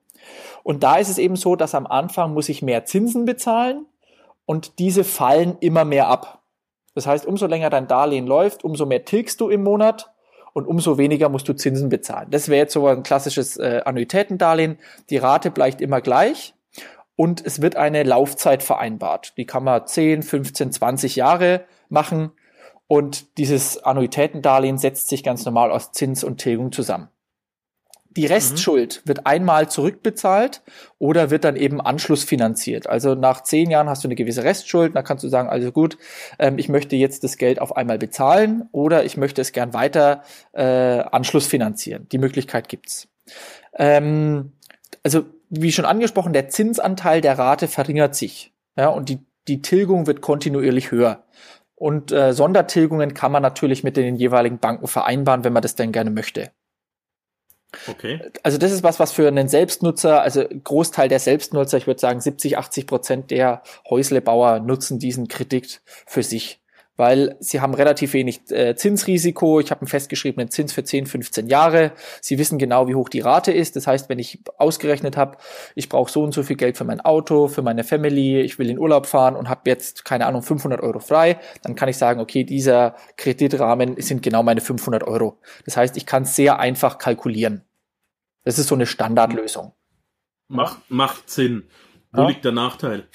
Und 0.64 0.82
da 0.82 0.96
ist 0.96 1.08
es 1.08 1.18
eben 1.18 1.36
so, 1.36 1.54
dass 1.54 1.76
am 1.76 1.86
Anfang 1.86 2.34
muss 2.34 2.48
ich 2.48 2.60
mehr 2.60 2.84
Zinsen 2.84 3.26
bezahlen 3.26 3.86
und 4.44 4.80
diese 4.80 5.04
fallen 5.04 5.56
immer 5.60 5.84
mehr 5.84 6.08
ab. 6.08 6.42
Das 6.96 7.06
heißt, 7.06 7.26
umso 7.26 7.46
länger 7.46 7.70
dein 7.70 7.86
Darlehen 7.86 8.26
läuft, 8.26 8.64
umso 8.64 8.86
mehr 8.86 9.04
tilgst 9.04 9.40
du 9.40 9.50
im 9.50 9.62
Monat 9.62 10.10
und 10.56 10.66
umso 10.66 10.96
weniger 10.96 11.28
musst 11.28 11.46
du 11.50 11.52
Zinsen 11.52 11.90
bezahlen. 11.90 12.28
Das 12.30 12.48
wäre 12.48 12.60
jetzt 12.60 12.72
so 12.72 12.86
ein 12.86 13.02
klassisches 13.02 13.58
äh, 13.58 13.82
Annuitätendarlehen. 13.84 14.78
Die 15.10 15.18
Rate 15.18 15.50
bleibt 15.50 15.82
immer 15.82 16.00
gleich 16.00 16.54
und 17.14 17.44
es 17.44 17.60
wird 17.60 17.76
eine 17.76 18.04
Laufzeit 18.04 18.62
vereinbart. 18.62 19.34
Die 19.36 19.44
kann 19.44 19.64
man 19.64 19.86
10, 19.86 20.22
15, 20.22 20.72
20 20.72 21.14
Jahre 21.14 21.66
machen 21.90 22.30
und 22.86 23.36
dieses 23.36 23.84
Annuitätendarlehen 23.84 24.78
setzt 24.78 25.08
sich 25.08 25.22
ganz 25.22 25.44
normal 25.44 25.70
aus 25.70 25.92
Zins 25.92 26.24
und 26.24 26.38
Tilgung 26.38 26.72
zusammen. 26.72 27.08
Die 28.16 28.24
Restschuld 28.24 29.02
wird 29.04 29.26
einmal 29.26 29.68
zurückbezahlt 29.68 30.62
oder 30.98 31.30
wird 31.30 31.44
dann 31.44 31.54
eben 31.54 31.82
anschlussfinanziert. 31.82 32.86
Also 32.86 33.14
nach 33.14 33.42
zehn 33.42 33.70
Jahren 33.70 33.90
hast 33.90 34.04
du 34.04 34.08
eine 34.08 34.14
gewisse 34.14 34.42
Restschuld, 34.42 34.96
da 34.96 35.02
kannst 35.02 35.22
du 35.22 35.28
sagen, 35.28 35.50
also 35.50 35.70
gut, 35.70 35.98
ähm, 36.38 36.56
ich 36.56 36.70
möchte 36.70 36.96
jetzt 36.96 37.24
das 37.24 37.36
Geld 37.36 37.60
auf 37.60 37.76
einmal 37.76 37.98
bezahlen 37.98 38.70
oder 38.72 39.04
ich 39.04 39.18
möchte 39.18 39.42
es 39.42 39.52
gern 39.52 39.74
weiter 39.74 40.22
äh, 40.52 40.64
anschlussfinanzieren. 40.64 42.08
Die 42.10 42.16
Möglichkeit 42.16 42.70
gibt's. 42.70 43.08
Ähm, 43.74 44.52
also 45.02 45.26
wie 45.50 45.70
schon 45.70 45.84
angesprochen, 45.84 46.32
der 46.32 46.48
Zinsanteil 46.48 47.20
der 47.20 47.38
Rate 47.38 47.68
verringert 47.68 48.14
sich. 48.14 48.54
Ja, 48.78 48.88
und 48.88 49.10
die, 49.10 49.18
die 49.46 49.60
Tilgung 49.60 50.06
wird 50.06 50.22
kontinuierlich 50.22 50.90
höher. 50.90 51.24
Und 51.74 52.12
äh, 52.12 52.32
Sondertilgungen 52.32 53.12
kann 53.12 53.30
man 53.30 53.42
natürlich 53.42 53.84
mit 53.84 53.98
den 53.98 54.16
jeweiligen 54.16 54.58
Banken 54.58 54.86
vereinbaren, 54.86 55.44
wenn 55.44 55.52
man 55.52 55.62
das 55.62 55.74
denn 55.74 55.92
gerne 55.92 56.10
möchte 56.10 56.50
Okay. 57.88 58.20
also 58.42 58.58
das 58.58 58.72
ist 58.72 58.82
was, 58.82 59.00
was 59.00 59.12
für 59.12 59.28
einen 59.28 59.48
Selbstnutzer, 59.48 60.22
also 60.22 60.44
Großteil 60.64 61.08
der 61.08 61.18
Selbstnutzer, 61.18 61.76
ich 61.76 61.86
würde 61.86 62.00
sagen 62.00 62.20
70, 62.20 62.58
80 62.58 62.86
Prozent 62.86 63.30
der 63.30 63.62
Häuslebauer 63.88 64.60
nutzen 64.60 64.98
diesen 64.98 65.28
Kredit 65.28 65.82
für 66.06 66.22
sich, 66.22 66.60
weil 66.96 67.36
sie 67.40 67.60
haben 67.60 67.74
relativ 67.74 68.12
wenig 68.14 68.50
äh, 68.50 68.74
Zinsrisiko. 68.74 69.60
Ich 69.60 69.70
habe 69.70 69.82
einen 69.82 69.88
festgeschriebenen 69.88 70.50
Zins 70.50 70.72
für 70.72 70.82
10, 70.82 71.06
15 71.06 71.46
Jahre. 71.46 71.92
Sie 72.20 72.38
wissen 72.38 72.58
genau, 72.58 72.88
wie 72.88 72.94
hoch 72.94 73.08
die 73.08 73.20
Rate 73.20 73.52
ist. 73.52 73.76
Das 73.76 73.86
heißt, 73.86 74.08
wenn 74.08 74.18
ich 74.18 74.40
ausgerechnet 74.58 75.16
habe, 75.16 75.36
ich 75.74 75.88
brauche 75.88 76.10
so 76.10 76.22
und 76.22 76.32
so 76.32 76.42
viel 76.42 76.56
Geld 76.56 76.76
für 76.76 76.84
mein 76.84 77.00
Auto, 77.00 77.48
für 77.48 77.62
meine 77.62 77.84
Family, 77.84 78.40
ich 78.40 78.58
will 78.58 78.70
in 78.70 78.78
Urlaub 78.78 79.06
fahren 79.06 79.36
und 79.36 79.48
habe 79.48 79.62
jetzt, 79.66 80.04
keine 80.04 80.26
Ahnung, 80.26 80.42
500 80.42 80.80
Euro 80.80 81.00
frei, 81.00 81.38
dann 81.62 81.74
kann 81.74 81.88
ich 81.88 81.98
sagen, 81.98 82.20
okay, 82.20 82.44
dieser 82.44 82.96
Kreditrahmen 83.16 84.00
sind 84.00 84.22
genau 84.22 84.42
meine 84.42 84.60
500 84.60 85.04
Euro. 85.04 85.38
Das 85.64 85.76
heißt, 85.76 85.96
ich 85.96 86.06
kann 86.06 86.24
sehr 86.24 86.58
einfach 86.58 86.98
kalkulieren. 86.98 87.62
Das 88.44 88.58
ist 88.58 88.68
so 88.68 88.74
eine 88.74 88.86
Standardlösung. 88.86 89.72
Macht, 90.48 90.78
macht 90.88 91.28
Sinn. 91.28 91.64
Wo 92.12 92.22
ja. 92.22 92.28
liegt 92.28 92.44
der 92.44 92.52
Nachteil? 92.52 93.08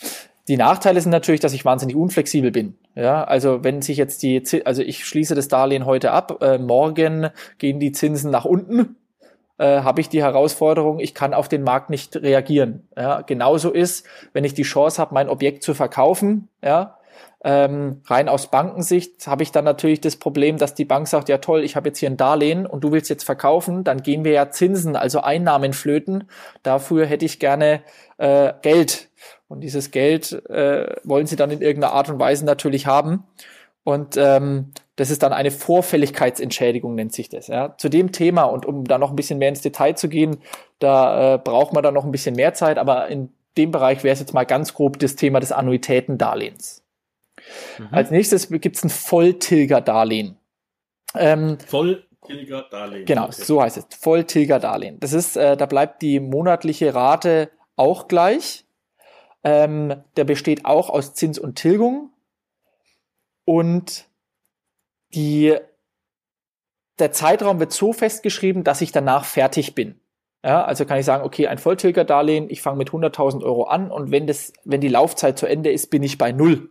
Die 0.48 0.58
Nachteile 0.58 1.00
sind 1.00 1.12
natürlich, 1.12 1.40
dass 1.40 1.54
ich 1.54 1.64
wahnsinnig 1.64 1.96
unflexibel 1.96 2.52
bin. 2.52 2.78
Ja, 2.96 3.24
also 3.24 3.64
wenn 3.64 3.82
sich 3.82 3.98
jetzt 3.98 4.22
die, 4.22 4.44
also 4.66 4.82
ich 4.82 5.06
schließe 5.06 5.34
das 5.34 5.48
Darlehen 5.48 5.86
heute 5.86 6.12
ab, 6.12 6.42
äh, 6.42 6.58
morgen 6.58 7.30
gehen 7.58 7.80
die 7.80 7.94
Zinsen 7.94 8.32
nach 8.32 8.46
unten, 8.46 8.98
äh, 9.58 9.82
habe 9.82 10.02
ich 10.02 10.10
die 10.10 10.22
Herausforderung, 10.22 11.00
ich 11.00 11.14
kann 11.14 11.34
auf 11.34 11.48
den 11.48 11.64
Markt 11.64 11.90
nicht 11.90 12.18
reagieren. 12.18 12.88
Ja, 12.98 13.22
genauso 13.22 13.72
ist, 13.72 14.06
wenn 14.34 14.44
ich 14.44 14.54
die 14.54 14.64
Chance 14.64 15.00
habe, 15.00 15.14
mein 15.14 15.30
Objekt 15.30 15.64
zu 15.64 15.74
verkaufen, 15.74 16.50
ja, 16.64 16.98
ähm, 17.44 18.02
rein 18.06 18.30
aus 18.30 18.52
Bankensicht 18.52 19.26
habe 19.26 19.42
ich 19.42 19.52
dann 19.52 19.66
natürlich 19.66 20.00
das 20.00 20.16
Problem, 20.16 20.58
dass 20.58 20.76
die 20.76 20.86
Bank 20.86 21.08
sagt, 21.08 21.28
ja 21.28 21.40
toll, 21.40 21.64
ich 21.64 21.76
habe 21.76 21.90
jetzt 21.90 21.98
hier 21.98 22.10
ein 22.10 22.18
Darlehen 22.18 22.68
und 22.68 22.84
du 22.84 22.92
willst 22.92 23.10
jetzt 23.10 23.24
verkaufen, 23.24 23.84
dann 23.84 24.04
gehen 24.04 24.24
wir 24.24 24.32
ja 24.32 24.52
Zinsen, 24.52 24.96
also 24.96 25.22
Einnahmen 25.22 25.74
flöten. 25.74 26.30
Dafür 26.62 27.06
hätte 27.08 27.26
ich 27.26 27.40
gerne 27.40 27.82
äh, 28.18 28.54
Geld. 28.62 29.10
Und 29.48 29.62
dieses 29.62 29.92
Geld 29.92 30.32
äh, 30.50 30.96
wollen 31.04 31.26
sie 31.26 31.36
dann 31.36 31.52
in 31.52 31.62
irgendeiner 31.62 31.94
Art 31.94 32.10
und 32.10 32.20
Weise 32.20 32.46
natürlich 32.46 32.86
haben. 32.86 33.24
Und 33.84 34.16
ähm, 34.18 34.72
das 34.96 35.10
ist 35.10 35.24
dann 35.24 35.34
eine 35.34 35.50
Vorfälligkeitsentschädigung, 35.50 36.94
nennt 36.94 37.14
sich 37.14 37.30
das. 37.30 37.48
Ja. 37.48 37.76
Zu 37.78 37.90
dem 37.90 38.12
Thema 38.12 38.44
und 38.44 38.68
um 38.68 38.86
da 38.86 39.00
noch 39.00 39.10
ein 39.10 39.16
bisschen 39.16 39.40
mehr 39.40 39.50
ins 39.50 39.62
Detail 39.62 39.94
zu 39.94 40.10
gehen, 40.10 40.38
da 40.78 41.36
äh, 41.36 41.38
braucht 41.40 41.74
man 41.74 41.82
dann 41.82 41.96
noch 41.96 42.06
ein 42.06 42.12
bisschen 42.12 42.36
mehr 42.36 42.54
Zeit, 42.54 42.78
aber 42.78 43.08
in 43.08 43.30
dem 43.58 43.72
Bereich 43.72 44.04
wäre 44.04 44.14
es 44.14 44.20
jetzt 44.20 44.34
mal 44.34 44.46
ganz 44.46 44.74
grob 44.76 45.00
das 45.00 45.16
Thema 45.16 45.40
des 45.40 45.52
Annuitätendarlehens. 45.52 46.81
Mhm. 47.78 47.88
Als 47.92 48.12
nächstes 48.12 48.50
gibt 48.50 48.76
es 48.76 48.84
ein 48.84 48.90
Volltilgerdarlehen. 48.90 50.38
Ähm, 51.16 51.58
Volltilgerdarlehen. 51.68 53.06
Genau, 53.06 53.26
okay. 53.26 53.44
so 53.44 53.62
heißt 53.62 53.78
es. 53.78 53.86
Volltilgerdarlehen. 54.00 55.00
Das 55.00 55.14
ist, 55.14 55.38
äh, 55.38 55.58
da 55.58 55.66
bleibt 55.66 56.02
die 56.02 56.20
monatliche 56.20 56.94
Rate 56.94 57.52
auch 57.76 58.08
gleich. 58.08 58.66
Ähm, 59.44 60.04
der 60.18 60.24
besteht 60.24 60.66
auch 60.66 60.90
aus 60.90 61.14
Zins 61.14 61.40
und 61.40 61.56
Tilgung. 61.56 62.12
Und 63.44 64.06
die, 65.14 65.56
der 67.00 67.12
Zeitraum 67.12 67.60
wird 67.60 67.74
so 67.74 67.92
festgeschrieben, 67.92 68.64
dass 68.64 68.82
ich 68.82 68.92
danach 68.92 69.26
fertig 69.26 69.76
bin. 69.76 70.00
Ja, 70.44 70.64
also 70.64 70.86
kann 70.86 70.98
ich 70.98 71.06
sagen, 71.06 71.24
okay, 71.24 71.48
ein 71.48 71.60
Volltilgerdarlehen, 71.60 72.50
ich 72.50 72.62
fange 72.62 72.78
mit 72.78 72.90
100.000 72.90 73.44
Euro 73.44 73.66
an 73.66 73.92
und 73.92 74.10
wenn 74.10 74.26
das, 74.26 74.54
wenn 74.64 74.82
die 74.82 74.88
Laufzeit 74.88 75.38
zu 75.38 75.46
Ende 75.46 75.72
ist, 75.72 75.92
bin 75.92 76.02
ich 76.02 76.18
bei 76.18 76.32
Null. 76.32 76.70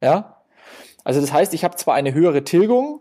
Ja? 0.00 0.42
Also 1.04 1.20
das 1.20 1.32
heißt, 1.32 1.54
ich 1.54 1.64
habe 1.64 1.76
zwar 1.76 1.94
eine 1.94 2.12
höhere 2.12 2.44
Tilgung, 2.44 3.00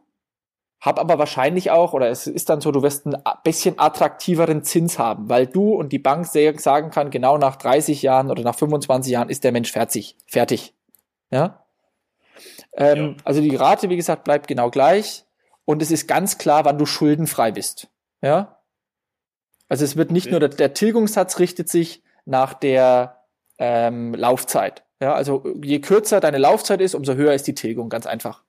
habe 0.79 1.01
aber 1.01 1.19
wahrscheinlich 1.19 1.71
auch, 1.71 1.93
oder 1.93 2.09
es 2.09 2.27
ist 2.27 2.49
dann 2.49 2.61
so, 2.61 2.71
du 2.71 2.81
wirst 2.81 3.05
einen 3.05 3.21
bisschen 3.43 3.77
attraktiveren 3.77 4.63
Zins 4.63 4.97
haben, 4.97 5.27
weil 5.27 5.45
du 5.45 5.73
und 5.73 5.91
die 5.91 5.99
Bank 5.99 6.25
sagen 6.25 6.89
kann, 6.89 7.09
genau 7.09 7.37
nach 7.37 7.57
30 7.57 8.01
Jahren 8.01 8.31
oder 8.31 8.43
nach 8.43 8.55
25 8.55 9.11
Jahren 9.11 9.29
ist 9.29 9.43
der 9.43 9.51
Mensch 9.51 9.71
fertig. 9.71 10.15
fertig. 10.25 10.73
Ja? 11.31 11.65
Ähm, 12.73 13.15
ja. 13.17 13.23
Also 13.25 13.41
die 13.41 13.55
Rate, 13.55 13.89
wie 13.89 13.97
gesagt, 13.97 14.23
bleibt 14.23 14.47
genau 14.47 14.69
gleich 14.69 15.25
und 15.65 15.81
es 15.81 15.91
ist 15.91 16.07
ganz 16.07 16.37
klar, 16.37 16.63
wann 16.63 16.77
du 16.77 16.85
schuldenfrei 16.85 17.51
bist. 17.51 17.89
Ja? 18.21 18.59
Also 19.67 19.83
es 19.83 19.97
wird 19.97 20.11
nicht 20.11 20.27
okay. 20.27 20.31
nur 20.31 20.39
der, 20.39 20.49
der 20.49 20.73
Tilgungssatz 20.73 21.39
richtet 21.39 21.67
sich 21.67 22.01
nach 22.25 22.53
der 22.53 23.23
ähm, 23.57 24.13
Laufzeit. 24.13 24.83
Ja, 24.99 25.13
also 25.13 25.55
je 25.63 25.79
kürzer 25.79 26.19
deine 26.19 26.37
Laufzeit 26.37 26.81
ist, 26.81 26.93
umso 26.93 27.13
höher 27.13 27.33
ist 27.33 27.47
die 27.47 27.55
Tilgung, 27.55 27.89
ganz 27.89 28.05
einfach. 28.05 28.43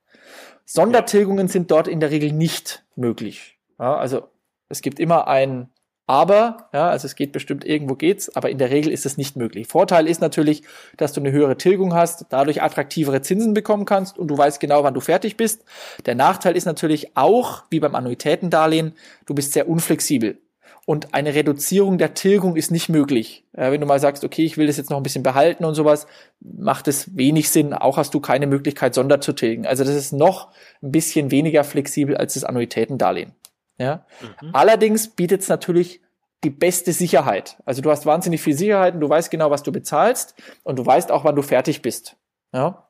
Sondertilgungen 0.65 1.47
sind 1.47 1.71
dort 1.71 1.87
in 1.87 1.99
der 1.99 2.11
Regel 2.11 2.31
nicht 2.31 2.83
möglich. 2.95 3.57
Ja, 3.79 3.95
also 3.97 4.27
es 4.69 4.81
gibt 4.81 4.99
immer 4.99 5.27
ein 5.27 5.69
aber, 6.11 6.69
ja, 6.73 6.89
also 6.89 7.05
es 7.05 7.15
geht 7.15 7.31
bestimmt, 7.31 7.63
irgendwo 7.63 7.95
geht's, 7.95 8.35
aber 8.35 8.49
in 8.49 8.57
der 8.57 8.69
Regel 8.69 8.91
ist 8.91 9.05
es 9.05 9.17
nicht 9.17 9.37
möglich. 9.37 9.67
Vorteil 9.67 10.07
ist 10.07 10.19
natürlich, 10.19 10.63
dass 10.97 11.13
du 11.13 11.21
eine 11.21 11.31
höhere 11.31 11.55
Tilgung 11.55 11.93
hast, 11.93 12.25
dadurch 12.31 12.61
attraktivere 12.61 13.21
Zinsen 13.21 13.53
bekommen 13.53 13.85
kannst 13.85 14.17
und 14.17 14.27
du 14.27 14.37
weißt 14.37 14.59
genau, 14.59 14.83
wann 14.83 14.93
du 14.93 14.99
fertig 14.99 15.37
bist. 15.37 15.63
Der 16.05 16.15
Nachteil 16.15 16.57
ist 16.57 16.65
natürlich 16.65 17.15
auch, 17.15 17.63
wie 17.69 17.79
beim 17.79 17.95
Annuitätendarlehen, 17.95 18.93
du 19.25 19.33
bist 19.33 19.53
sehr 19.53 19.69
unflexibel 19.69 20.37
und 20.85 21.13
eine 21.13 21.35
Reduzierung 21.35 21.97
der 21.97 22.13
Tilgung 22.13 22.55
ist 22.55 22.71
nicht 22.71 22.89
möglich. 22.89 23.45
Äh, 23.53 23.71
wenn 23.71 23.81
du 23.81 23.87
mal 23.87 23.99
sagst, 23.99 24.23
okay, 24.23 24.43
ich 24.43 24.57
will 24.57 24.67
das 24.67 24.77
jetzt 24.77 24.89
noch 24.89 24.97
ein 24.97 25.03
bisschen 25.03 25.23
behalten 25.23 25.63
und 25.63 25.75
sowas, 25.75 26.07
macht 26.39 26.87
es 26.87 27.15
wenig 27.15 27.49
Sinn. 27.49 27.73
Auch 27.73 27.97
hast 27.97 28.13
du 28.13 28.19
keine 28.19 28.47
Möglichkeit, 28.47 28.95
Sonder 28.95 29.21
zu 29.21 29.33
tilgen. 29.33 29.67
Also 29.67 29.83
das 29.83 29.95
ist 29.95 30.11
noch 30.11 30.51
ein 30.81 30.91
bisschen 30.91 31.29
weniger 31.29 31.63
flexibel 31.63 32.17
als 32.17 32.33
das 32.33 32.43
Annuitätendarlehen. 32.43 33.33
Ja? 33.77 34.05
Mhm. 34.41 34.49
Allerdings 34.53 35.09
bietet 35.09 35.41
es 35.41 35.49
natürlich 35.49 36.01
die 36.43 36.49
beste 36.49 36.93
Sicherheit. 36.93 37.57
Also 37.65 37.81
du 37.83 37.91
hast 37.91 38.07
wahnsinnig 38.07 38.41
viel 38.41 38.55
Sicherheit 38.55 38.95
und 38.95 39.01
du 39.01 39.09
weißt 39.09 39.29
genau, 39.29 39.51
was 39.51 39.61
du 39.61 39.71
bezahlst 39.71 40.33
und 40.63 40.79
du 40.79 40.85
weißt 40.85 41.11
auch, 41.11 41.23
wann 41.23 41.35
du 41.35 41.43
fertig 41.43 41.83
bist. 41.83 42.15
Ja? 42.53 42.87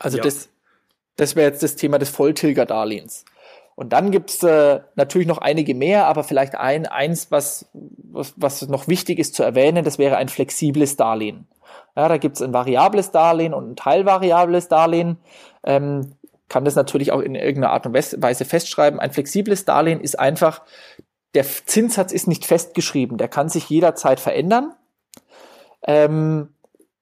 Also 0.00 0.16
ja. 0.16 0.24
das, 0.24 0.48
das 1.16 1.36
wäre 1.36 1.48
jetzt 1.48 1.62
das 1.62 1.76
Thema 1.76 1.98
des 1.98 2.08
Volltilgerdarlehens. 2.08 3.24
Und 3.78 3.92
dann 3.92 4.10
gibt's 4.10 4.42
äh, 4.42 4.80
natürlich 4.96 5.28
noch 5.28 5.38
einige 5.38 5.72
mehr, 5.72 6.08
aber 6.08 6.24
vielleicht 6.24 6.56
ein, 6.56 6.86
eins, 6.86 7.30
was, 7.30 7.70
was, 7.72 8.34
was 8.34 8.66
noch 8.66 8.88
wichtig 8.88 9.20
ist 9.20 9.36
zu 9.36 9.44
erwähnen, 9.44 9.84
das 9.84 9.98
wäre 9.98 10.16
ein 10.16 10.28
flexibles 10.28 10.96
Darlehen. 10.96 11.46
Ja, 11.94 12.08
da 12.08 12.16
gibt's 12.16 12.42
ein 12.42 12.52
variables 12.52 13.12
Darlehen 13.12 13.54
und 13.54 13.70
ein 13.70 13.76
teilvariables 13.76 14.66
Darlehen. 14.66 15.18
Ähm, 15.62 16.10
kann 16.48 16.64
das 16.64 16.74
natürlich 16.74 17.12
auch 17.12 17.20
in 17.20 17.36
irgendeiner 17.36 17.72
Art 17.72 17.86
und 17.86 17.92
Weise 17.94 18.44
festschreiben. 18.44 18.98
Ein 18.98 19.12
flexibles 19.12 19.64
Darlehen 19.64 20.00
ist 20.00 20.18
einfach, 20.18 20.62
der 21.34 21.44
Zinssatz 21.44 22.10
ist 22.10 22.26
nicht 22.26 22.46
festgeschrieben, 22.46 23.16
der 23.16 23.28
kann 23.28 23.48
sich 23.48 23.70
jederzeit 23.70 24.18
verändern. 24.18 24.74
Ähm, 25.86 26.48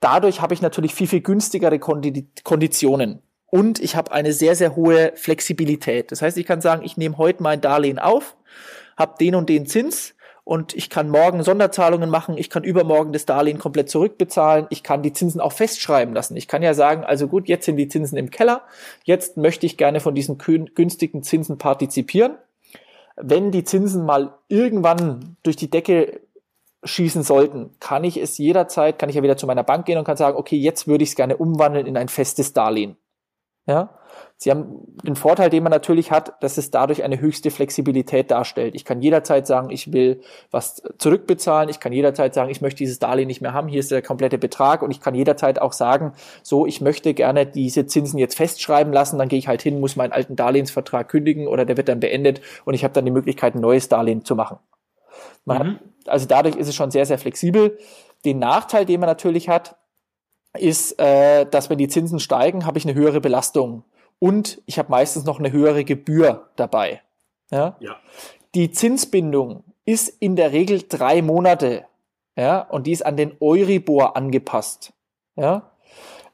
dadurch 0.00 0.42
habe 0.42 0.52
ich 0.52 0.60
natürlich 0.60 0.94
viel, 0.94 1.08
viel 1.08 1.22
günstigere 1.22 1.78
Konditionen 1.78 3.22
und 3.56 3.80
ich 3.80 3.96
habe 3.96 4.12
eine 4.12 4.34
sehr, 4.34 4.54
sehr 4.54 4.76
hohe 4.76 5.12
Flexibilität. 5.14 6.12
Das 6.12 6.20
heißt, 6.20 6.36
ich 6.36 6.44
kann 6.44 6.60
sagen, 6.60 6.84
ich 6.84 6.98
nehme 6.98 7.16
heute 7.16 7.42
mein 7.42 7.62
Darlehen 7.62 7.98
auf, 7.98 8.36
habe 8.98 9.14
den 9.18 9.34
und 9.34 9.48
den 9.48 9.64
Zins 9.64 10.14
und 10.44 10.74
ich 10.74 10.90
kann 10.90 11.08
morgen 11.08 11.42
Sonderzahlungen 11.42 12.10
machen, 12.10 12.36
ich 12.36 12.50
kann 12.50 12.64
übermorgen 12.64 13.14
das 13.14 13.24
Darlehen 13.24 13.58
komplett 13.58 13.88
zurückbezahlen, 13.88 14.66
ich 14.68 14.82
kann 14.82 15.00
die 15.00 15.14
Zinsen 15.14 15.40
auch 15.40 15.52
festschreiben 15.52 16.14
lassen. 16.14 16.36
Ich 16.36 16.48
kann 16.48 16.62
ja 16.62 16.74
sagen, 16.74 17.02
also 17.02 17.28
gut, 17.28 17.48
jetzt 17.48 17.64
sind 17.64 17.78
die 17.78 17.88
Zinsen 17.88 18.18
im 18.18 18.28
Keller, 18.28 18.60
jetzt 19.04 19.38
möchte 19.38 19.64
ich 19.64 19.78
gerne 19.78 20.00
von 20.00 20.14
diesen 20.14 20.36
günstigen 20.36 21.22
Zinsen 21.22 21.56
partizipieren. 21.56 22.34
Wenn 23.16 23.52
die 23.52 23.64
Zinsen 23.64 24.04
mal 24.04 24.34
irgendwann 24.48 25.38
durch 25.44 25.56
die 25.56 25.70
Decke 25.70 26.20
schießen 26.84 27.22
sollten, 27.22 27.70
kann 27.80 28.04
ich 28.04 28.18
es 28.18 28.36
jederzeit, 28.36 28.98
kann 28.98 29.08
ich 29.08 29.16
ja 29.16 29.22
wieder 29.22 29.38
zu 29.38 29.46
meiner 29.46 29.64
Bank 29.64 29.86
gehen 29.86 29.96
und 29.96 30.04
kann 30.04 30.18
sagen, 30.18 30.36
okay, 30.36 30.58
jetzt 30.58 30.86
würde 30.86 31.04
ich 31.04 31.10
es 31.10 31.16
gerne 31.16 31.38
umwandeln 31.38 31.86
in 31.86 31.96
ein 31.96 32.08
festes 32.08 32.52
Darlehen. 32.52 32.98
Ja, 33.66 33.90
Sie 34.38 34.50
haben 34.50 34.82
den 35.02 35.16
Vorteil, 35.16 35.48
den 35.48 35.62
man 35.62 35.70
natürlich 35.70 36.10
hat, 36.10 36.34
dass 36.42 36.58
es 36.58 36.70
dadurch 36.70 37.02
eine 37.02 37.20
höchste 37.20 37.50
Flexibilität 37.50 38.30
darstellt. 38.30 38.74
Ich 38.74 38.84
kann 38.84 39.00
jederzeit 39.00 39.46
sagen, 39.46 39.70
ich 39.70 39.92
will 39.92 40.20
was 40.50 40.82
zurückbezahlen. 40.98 41.70
Ich 41.70 41.80
kann 41.80 41.92
jederzeit 41.92 42.34
sagen, 42.34 42.50
ich 42.50 42.60
möchte 42.60 42.78
dieses 42.78 42.98
Darlehen 42.98 43.28
nicht 43.28 43.40
mehr 43.40 43.54
haben. 43.54 43.68
Hier 43.68 43.80
ist 43.80 43.90
der 43.90 44.02
komplette 44.02 44.36
Betrag. 44.36 44.82
Und 44.82 44.90
ich 44.90 45.00
kann 45.00 45.14
jederzeit 45.14 45.60
auch 45.60 45.72
sagen, 45.72 46.12
so, 46.42 46.66
ich 46.66 46.82
möchte 46.82 47.14
gerne 47.14 47.46
diese 47.46 47.86
Zinsen 47.86 48.18
jetzt 48.18 48.36
festschreiben 48.36 48.92
lassen. 48.92 49.18
Dann 49.18 49.28
gehe 49.28 49.38
ich 49.38 49.48
halt 49.48 49.62
hin, 49.62 49.80
muss 49.80 49.96
meinen 49.96 50.12
alten 50.12 50.36
Darlehensvertrag 50.36 51.08
kündigen 51.08 51.48
oder 51.48 51.64
der 51.64 51.78
wird 51.78 51.88
dann 51.88 52.00
beendet 52.00 52.40
und 52.64 52.74
ich 52.74 52.84
habe 52.84 52.92
dann 52.92 53.06
die 53.06 53.10
Möglichkeit, 53.10 53.54
ein 53.54 53.60
neues 53.60 53.88
Darlehen 53.88 54.24
zu 54.24 54.36
machen. 54.36 54.58
Mhm. 55.46 55.52
Hat, 55.52 55.66
also 56.06 56.26
dadurch 56.26 56.56
ist 56.56 56.68
es 56.68 56.74
schon 56.74 56.90
sehr, 56.90 57.06
sehr 57.06 57.18
flexibel. 57.18 57.78
Den 58.24 58.38
Nachteil, 58.38 58.84
den 58.84 59.00
man 59.00 59.08
natürlich 59.08 59.48
hat, 59.48 59.76
ist, 60.58 60.98
äh, 60.98 61.46
dass 61.46 61.70
wenn 61.70 61.78
die 61.78 61.88
Zinsen 61.88 62.20
steigen, 62.20 62.66
habe 62.66 62.78
ich 62.78 62.84
eine 62.84 62.94
höhere 62.94 63.20
Belastung 63.20 63.84
und 64.18 64.62
ich 64.66 64.78
habe 64.78 64.90
meistens 64.90 65.24
noch 65.24 65.38
eine 65.38 65.52
höhere 65.52 65.84
Gebühr 65.84 66.48
dabei. 66.56 67.02
Ja? 67.50 67.76
ja. 67.80 67.96
Die 68.54 68.70
Zinsbindung 68.70 69.64
ist 69.84 70.08
in 70.08 70.36
der 70.36 70.52
Regel 70.52 70.82
drei 70.88 71.22
Monate, 71.22 71.84
ja, 72.36 72.60
und 72.60 72.86
die 72.86 72.92
ist 72.92 73.04
an 73.04 73.16
den 73.16 73.36
Euribor 73.40 74.16
angepasst. 74.16 74.92
Ja. 75.36 75.72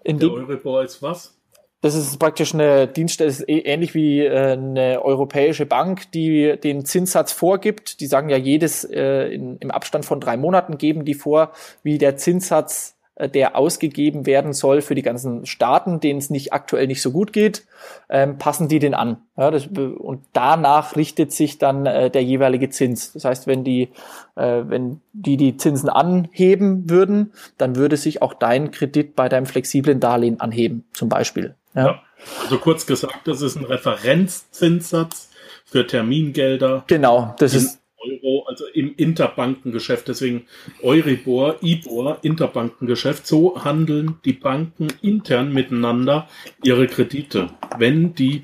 In 0.02 0.18
der 0.18 0.30
Euribor 0.30 0.82
ist 0.82 1.02
was? 1.02 1.38
Das 1.82 1.96
ist 1.96 2.16
praktisch 2.18 2.54
eine 2.54 2.86
Dienststelle, 2.86 3.28
ist 3.28 3.48
eh 3.48 3.58
ähnlich 3.58 3.92
wie 3.92 4.20
äh, 4.20 4.52
eine 4.52 5.02
europäische 5.02 5.66
Bank, 5.66 6.12
die 6.12 6.56
den 6.62 6.84
Zinssatz 6.84 7.32
vorgibt. 7.32 7.98
Die 8.00 8.06
sagen 8.06 8.28
ja 8.28 8.36
jedes 8.36 8.84
äh, 8.84 9.26
in, 9.34 9.58
im 9.58 9.72
Abstand 9.72 10.04
von 10.04 10.20
drei 10.20 10.36
Monaten 10.36 10.78
geben 10.78 11.04
die 11.04 11.14
vor, 11.14 11.50
wie 11.82 11.98
der 11.98 12.16
Zinssatz 12.16 12.96
der 13.18 13.56
ausgegeben 13.56 14.24
werden 14.24 14.52
soll 14.54 14.80
für 14.80 14.94
die 14.94 15.02
ganzen 15.02 15.44
Staaten, 15.44 16.00
denen 16.00 16.18
es 16.18 16.30
nicht 16.30 16.52
aktuell 16.52 16.86
nicht 16.86 17.02
so 17.02 17.10
gut 17.10 17.32
geht, 17.32 17.66
ähm, 18.08 18.38
passen 18.38 18.68
die 18.68 18.78
den 18.78 18.94
an. 18.94 19.18
Ja, 19.36 19.50
das, 19.50 19.66
und 19.66 20.24
danach 20.32 20.96
richtet 20.96 21.30
sich 21.30 21.58
dann 21.58 21.84
äh, 21.84 22.10
der 22.10 22.24
jeweilige 22.24 22.70
Zins. 22.70 23.12
Das 23.12 23.24
heißt, 23.24 23.46
wenn 23.46 23.64
die, 23.64 23.90
äh, 24.34 24.62
wenn 24.66 25.00
die 25.12 25.36
die 25.36 25.58
Zinsen 25.58 25.90
anheben 25.90 26.88
würden, 26.88 27.32
dann 27.58 27.76
würde 27.76 27.98
sich 27.98 28.22
auch 28.22 28.32
dein 28.32 28.70
Kredit 28.70 29.14
bei 29.14 29.28
deinem 29.28 29.46
flexiblen 29.46 30.00
Darlehen 30.00 30.40
anheben, 30.40 30.84
zum 30.94 31.08
Beispiel. 31.08 31.54
Ja. 31.74 31.86
ja. 31.86 32.02
Also 32.42 32.58
kurz 32.58 32.86
gesagt, 32.86 33.26
das 33.26 33.42
ist 33.42 33.56
ein 33.56 33.64
Referenzzinssatz 33.64 35.28
für 35.64 35.86
Termingelder. 35.86 36.84
Genau, 36.86 37.34
das 37.38 37.54
ist 37.54 37.81
Euro, 38.04 38.44
also 38.46 38.64
im 38.72 38.94
Interbankengeschäft, 38.96 40.08
deswegen 40.08 40.46
Euribor, 40.82 41.56
IBOR, 41.62 42.18
Interbankengeschäft, 42.22 43.26
so 43.26 43.64
handeln 43.64 44.16
die 44.24 44.32
Banken 44.32 44.88
intern 45.02 45.52
miteinander 45.52 46.28
ihre 46.62 46.86
Kredite. 46.86 47.48
Wenn 47.78 48.14
die 48.14 48.42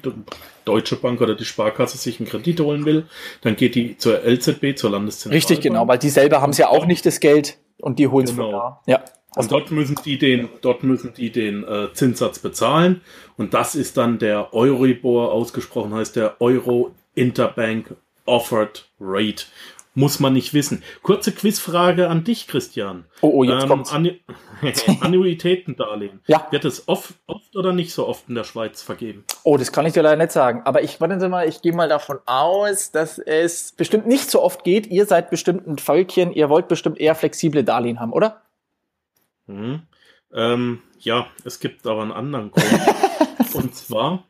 Deutsche 0.65 0.97
Bank 0.97 1.21
oder 1.21 1.35
die 1.35 1.45
Sparkasse 1.45 1.97
sich 1.97 2.21
einen 2.21 2.29
Kredit 2.29 2.61
holen 2.61 2.85
will, 2.85 3.07
dann 3.41 3.57
geht 3.57 3.75
die 3.75 3.97
zur 3.97 4.21
LZB, 4.25 4.77
zur 4.77 4.91
Landeszentralbank. 4.91 5.51
Richtig, 5.51 5.61
genau, 5.61 5.89
weil 5.89 5.99
die 5.99 6.11
selber 6.11 6.43
haben 6.43 6.51
es 6.51 6.59
ja 6.59 6.69
auch 6.69 6.87
nicht 6.87 7.07
das 7.07 7.21
Geld 7.21 7.59
und 7.81 7.99
die 7.99 8.07
holen 8.09 8.25
es 8.25 8.33
Genau. 8.33 8.51
von 8.51 8.53
da. 8.53 8.81
Ja. 8.87 9.05
Und 9.37 9.53
dort 9.53 9.71
müssen 9.71 9.97
die 10.05 10.19
den, 10.19 10.49
dort 10.63 10.83
müssen 10.83 11.13
die 11.15 11.31
den 11.31 11.63
äh, 11.63 11.93
Zinssatz 11.93 12.39
bezahlen. 12.39 13.03
Und 13.37 13.55
das 13.55 13.75
ist 13.77 13.97
dann 13.97 14.19
der 14.19 14.53
Euribor, 14.53 15.33
ausgesprochen 15.33 15.95
heißt 15.95 16.17
der 16.17 16.41
Euro 16.41 16.93
Interbank 17.15 17.95
Offered 18.29 18.89
Rate. 19.01 19.47
Muss 19.95 20.21
man 20.21 20.33
nicht 20.33 20.55
wissen. 20.55 20.85
Kurze 21.03 21.33
Quizfrage 21.33 22.09
an 22.09 22.23
dich, 22.23 22.47
Christian. 22.47 23.07
Oh, 23.21 23.31
oh, 23.35 23.43
jetzt 23.43 23.67
kommt's. 23.67 23.91
Annu 23.91 24.13
Annuitätendarlehen. 25.01 26.21
Ja. 26.27 26.47
Wird 26.51 26.65
es 26.65 26.87
oft, 26.87 27.15
oft 27.27 27.57
oder 27.57 27.73
nicht 27.73 27.93
so 27.93 28.07
oft 28.07 28.29
in 28.29 28.37
der 28.37 28.45
Schweiz 28.45 28.81
vergeben? 28.83 29.25
Oh, 29.43 29.57
das 29.57 29.73
kann 29.73 29.87
ich 29.87 29.95
dir 29.95 30.03
leider 30.03 30.23
nicht 30.23 30.31
sagen. 30.31 30.63
Aber 30.65 30.83
ich 30.83 31.01
warten 31.01 31.19
Sie 31.19 31.29
mal, 31.29 31.49
ich 31.49 31.63
gehe 31.63 31.73
mal 31.73 31.89
davon 31.89 32.21
aus, 32.27 32.93
dass 32.93 33.19
es 33.19 33.73
bestimmt 33.73 34.07
nicht 34.07 34.31
so 34.31 34.43
oft 34.43 34.63
geht. 34.63 34.87
Ihr 34.87 35.07
seid 35.07 35.31
bestimmt 35.31 35.67
ein 35.67 35.79
Völkchen, 35.79 36.33
ihr 36.33 36.49
wollt 36.49 36.69
bestimmt 36.69 37.01
eher 37.01 37.17
flexible 37.17 37.65
Darlehen 37.65 37.99
haben, 37.99 38.13
oder? 38.13 38.43
Mhm. 39.47 39.83
Ähm, 40.33 40.83
ja, 41.01 41.27
es 41.45 41.59
gibt 41.59 41.87
aber 41.87 42.03
einen 42.03 42.13
anderen 42.13 42.53
Grund. 42.53 42.81
Und 43.55 43.75
zwar, 43.75 44.25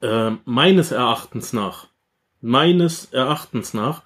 äh, 0.00 0.30
meines 0.44 0.92
Erachtens 0.92 1.52
nach, 1.52 1.89
meines 2.40 3.06
Erachtens 3.12 3.74
nach, 3.74 4.02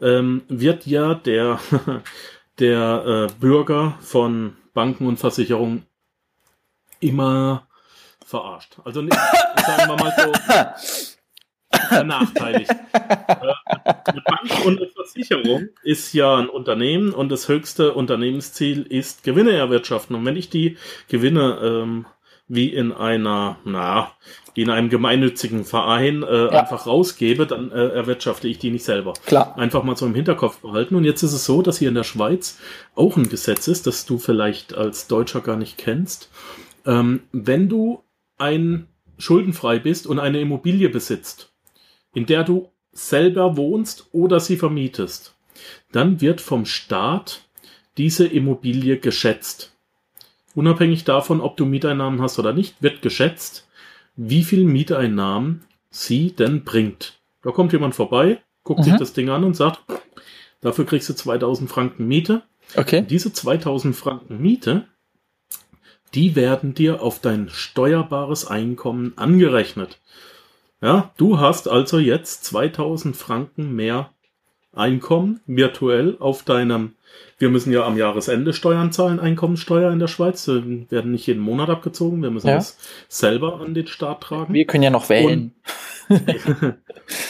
ähm, 0.00 0.42
wird 0.48 0.86
ja 0.86 1.14
der, 1.14 1.60
der 2.58 3.28
äh, 3.30 3.40
Bürger 3.40 3.98
von 4.00 4.56
Banken 4.72 5.06
und 5.06 5.18
Versicherungen 5.18 5.86
immer 7.00 7.66
verarscht. 8.24 8.76
Also 8.84 9.02
nicht, 9.02 9.16
sagen 9.16 9.88
wir 9.88 9.96
mal 9.96 10.14
so, 10.16 10.32
benachteiligt. 11.90 12.70
Äh, 12.70 13.54
eine 14.04 14.22
Bank 14.22 14.64
und 14.64 14.80
eine 14.80 14.90
Versicherung 14.90 15.68
ist 15.82 16.12
ja 16.12 16.36
ein 16.36 16.48
Unternehmen 16.48 17.12
und 17.12 17.30
das 17.30 17.48
höchste 17.48 17.94
Unternehmensziel 17.94 18.82
ist 18.82 19.24
Gewinne 19.24 19.52
erwirtschaften. 19.52 20.16
Und 20.16 20.24
wenn 20.24 20.36
ich 20.36 20.50
die 20.50 20.76
Gewinne 21.08 21.58
ähm, 21.62 22.06
wie 22.48 22.68
in 22.68 22.92
einer, 22.92 23.58
na, 23.64 24.12
wie 24.54 24.62
in 24.62 24.70
einem 24.70 24.88
gemeinnützigen 24.88 25.64
Verein 25.64 26.22
äh, 26.22 26.44
Ja. 26.44 26.48
einfach 26.60 26.86
rausgebe, 26.86 27.46
dann 27.46 27.70
äh, 27.72 27.88
erwirtschafte 27.88 28.48
ich 28.48 28.58
die 28.58 28.70
nicht 28.70 28.84
selber. 28.84 29.14
Klar. 29.26 29.58
Einfach 29.58 29.82
mal 29.82 29.96
so 29.96 30.06
im 30.06 30.14
Hinterkopf 30.14 30.58
behalten. 30.58 30.94
Und 30.94 31.04
jetzt 31.04 31.22
ist 31.22 31.32
es 31.32 31.44
so, 31.44 31.60
dass 31.62 31.78
hier 31.78 31.88
in 31.88 31.94
der 31.94 32.04
Schweiz 32.04 32.58
auch 32.94 33.16
ein 33.16 33.28
Gesetz 33.28 33.68
ist, 33.68 33.86
das 33.86 34.06
du 34.06 34.18
vielleicht 34.18 34.74
als 34.74 35.06
Deutscher 35.08 35.40
gar 35.40 35.56
nicht 35.56 35.76
kennst. 35.76 36.30
Ähm, 36.86 37.22
wenn 37.32 37.68
du 37.68 38.02
ein 38.38 38.86
schuldenfrei 39.18 39.78
bist 39.78 40.06
und 40.06 40.18
eine 40.18 40.40
Immobilie 40.40 40.88
besitzt, 40.88 41.52
in 42.14 42.26
der 42.26 42.44
du 42.44 42.68
selber 42.92 43.56
wohnst 43.56 44.06
oder 44.12 44.38
sie 44.40 44.56
vermietest, 44.56 45.34
dann 45.92 46.20
wird 46.20 46.40
vom 46.40 46.64
Staat 46.66 47.42
diese 47.96 48.26
Immobilie 48.26 48.98
geschätzt. 48.98 49.72
Unabhängig 50.54 51.04
davon, 51.04 51.40
ob 51.40 51.56
du 51.56 51.64
Mieteinnahmen 51.64 52.22
hast 52.22 52.38
oder 52.38 52.52
nicht, 52.52 52.80
wird 52.80 53.02
geschätzt, 53.02 53.63
wie 54.16 54.44
viel 54.44 54.64
Mieteinnahmen 54.64 55.64
sie 55.90 56.32
denn 56.32 56.64
bringt. 56.64 57.18
Da 57.42 57.50
kommt 57.50 57.72
jemand 57.72 57.94
vorbei, 57.94 58.40
guckt 58.62 58.80
Mhm. 58.80 58.84
sich 58.84 58.96
das 58.96 59.12
Ding 59.12 59.28
an 59.28 59.44
und 59.44 59.54
sagt, 59.54 59.80
dafür 60.60 60.86
kriegst 60.86 61.08
du 61.08 61.14
2000 61.14 61.70
Franken 61.70 62.06
Miete. 62.08 62.42
Okay. 62.76 63.04
Diese 63.08 63.32
2000 63.32 63.94
Franken 63.94 64.40
Miete, 64.40 64.86
die 66.14 66.36
werden 66.36 66.74
dir 66.74 67.02
auf 67.02 67.20
dein 67.20 67.48
steuerbares 67.50 68.46
Einkommen 68.46 69.12
angerechnet. 69.16 70.00
Ja, 70.80 71.12
du 71.16 71.38
hast 71.38 71.68
also 71.68 71.98
jetzt 71.98 72.44
2000 72.44 73.16
Franken 73.16 73.74
mehr 73.74 74.10
Einkommen 74.76 75.40
virtuell 75.46 76.16
auf 76.20 76.42
deinem, 76.42 76.94
wir 77.38 77.48
müssen 77.50 77.72
ja 77.72 77.84
am 77.84 77.96
Jahresende 77.96 78.52
Steuern 78.52 78.92
zahlen, 78.92 79.20
Einkommensteuer 79.20 79.92
in 79.92 79.98
der 79.98 80.08
Schweiz, 80.08 80.44
die 80.44 80.86
werden 80.90 81.12
nicht 81.12 81.26
jeden 81.26 81.42
Monat 81.42 81.70
abgezogen, 81.70 82.22
wir 82.22 82.30
müssen 82.30 82.48
Ja. 82.48 82.56
das 82.56 82.78
selber 83.08 83.60
an 83.60 83.74
den 83.74 83.86
Staat 83.86 84.22
tragen. 84.22 84.52
Wir 84.52 84.66
können 84.66 84.84
ja 84.84 84.90
noch 84.90 85.08
wählen. 85.08 85.54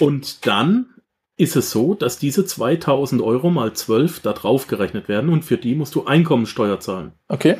Und 0.00 0.46
dann 0.46 0.86
ist 1.36 1.56
es 1.56 1.70
so, 1.70 1.94
dass 1.94 2.18
diese 2.18 2.46
2000 2.46 3.20
Euro 3.20 3.50
mal 3.50 3.72
12 3.72 4.20
da 4.20 4.32
drauf 4.32 4.66
gerechnet 4.66 5.08
werden 5.08 5.30
und 5.30 5.44
für 5.44 5.58
die 5.58 5.74
musst 5.74 5.94
du 5.94 6.04
Einkommensteuer 6.04 6.78
zahlen. 6.80 7.12
Okay. 7.28 7.56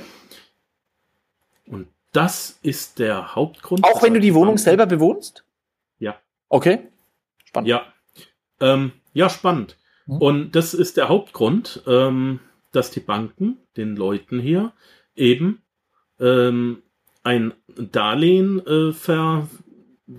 Und 1.67 1.89
das 2.13 2.59
ist 2.63 2.99
der 3.01 3.35
Hauptgrund. 3.35 3.85
Auch 3.85 4.03
wenn 4.03 4.15
du 4.15 4.21
die 4.21 4.35
Wohnung 4.35 4.59
selber 4.59 4.87
bewohnst? 4.87 5.45
Ja. 5.99 6.17
Okay. 6.49 6.81
Spannend. 7.45 7.69
Ja. 7.69 7.83
Ähm, 8.61 8.93
ja, 9.15 9.31
spannend. 9.31 9.79
Mhm. 10.07 10.19
Und 10.19 10.53
das 10.53 10.75
ist 10.75 10.97
der 10.99 11.09
Hauptgrund, 11.09 11.83
ähm, 11.87 12.41
dass 12.73 12.91
die 12.91 13.01
Banken 13.01 13.57
den 13.77 13.97
Leuten 13.97 14.39
hier 14.41 14.73
eben 15.17 15.63
ähm, 16.21 16.83
ein 17.23 17.55
Darlehen 17.77 18.65
äh, 18.67 18.93
ver, 18.93 19.49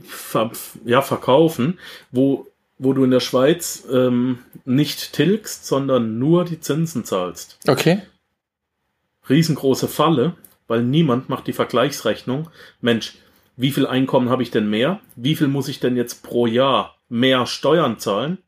ver, 0.04 0.52
ja, 0.86 1.02
verkaufen, 1.02 1.78
wo, 2.12 2.48
wo 2.78 2.94
du 2.94 3.04
in 3.04 3.12
der 3.12 3.20
Schweiz 3.20 3.86
ähm, 3.92 4.40
nicht 4.66 5.14
tilgst, 5.14 5.68
sondern 5.68 6.18
nur 6.18 6.46
die 6.46 6.60
Zinsen 6.60 7.06
zahlst. 7.06 7.60
Okay. 7.68 8.02
riesengroße 9.30 9.88
Falle, 9.88 10.36
weil 10.68 10.84
niemand 10.84 11.30
macht 11.30 11.48
die 11.48 11.54
Vergleichsrechnung. 11.54 12.50
Mensch, 12.82 13.14
wie 13.58 13.72
viel 13.72 13.86
Einkommen 13.86 14.30
habe 14.30 14.44
ich 14.44 14.52
denn 14.52 14.70
mehr? 14.70 15.00
Wie 15.16 15.36
viel 15.36 15.48
muss 15.48 15.68
ich 15.68 15.80
denn 15.80 15.96
jetzt 15.96 16.24
pro 16.24 16.48
Jahr 16.48 16.98
mehr 17.08 17.46
Steuern 17.46 18.00
zahlen? 18.00 18.40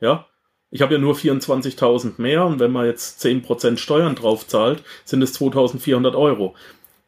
Ja, 0.00 0.26
ich 0.74 0.82
habe 0.82 0.94
ja 0.94 1.00
nur 1.00 1.14
24.000 1.14 2.14
mehr 2.20 2.44
und 2.44 2.58
wenn 2.58 2.72
man 2.72 2.86
jetzt 2.86 3.24
10% 3.24 3.76
Steuern 3.78 4.16
drauf 4.16 4.46
zahlt, 4.46 4.82
sind 5.04 5.22
es 5.22 5.38
2.400 5.40 6.16
Euro. 6.16 6.56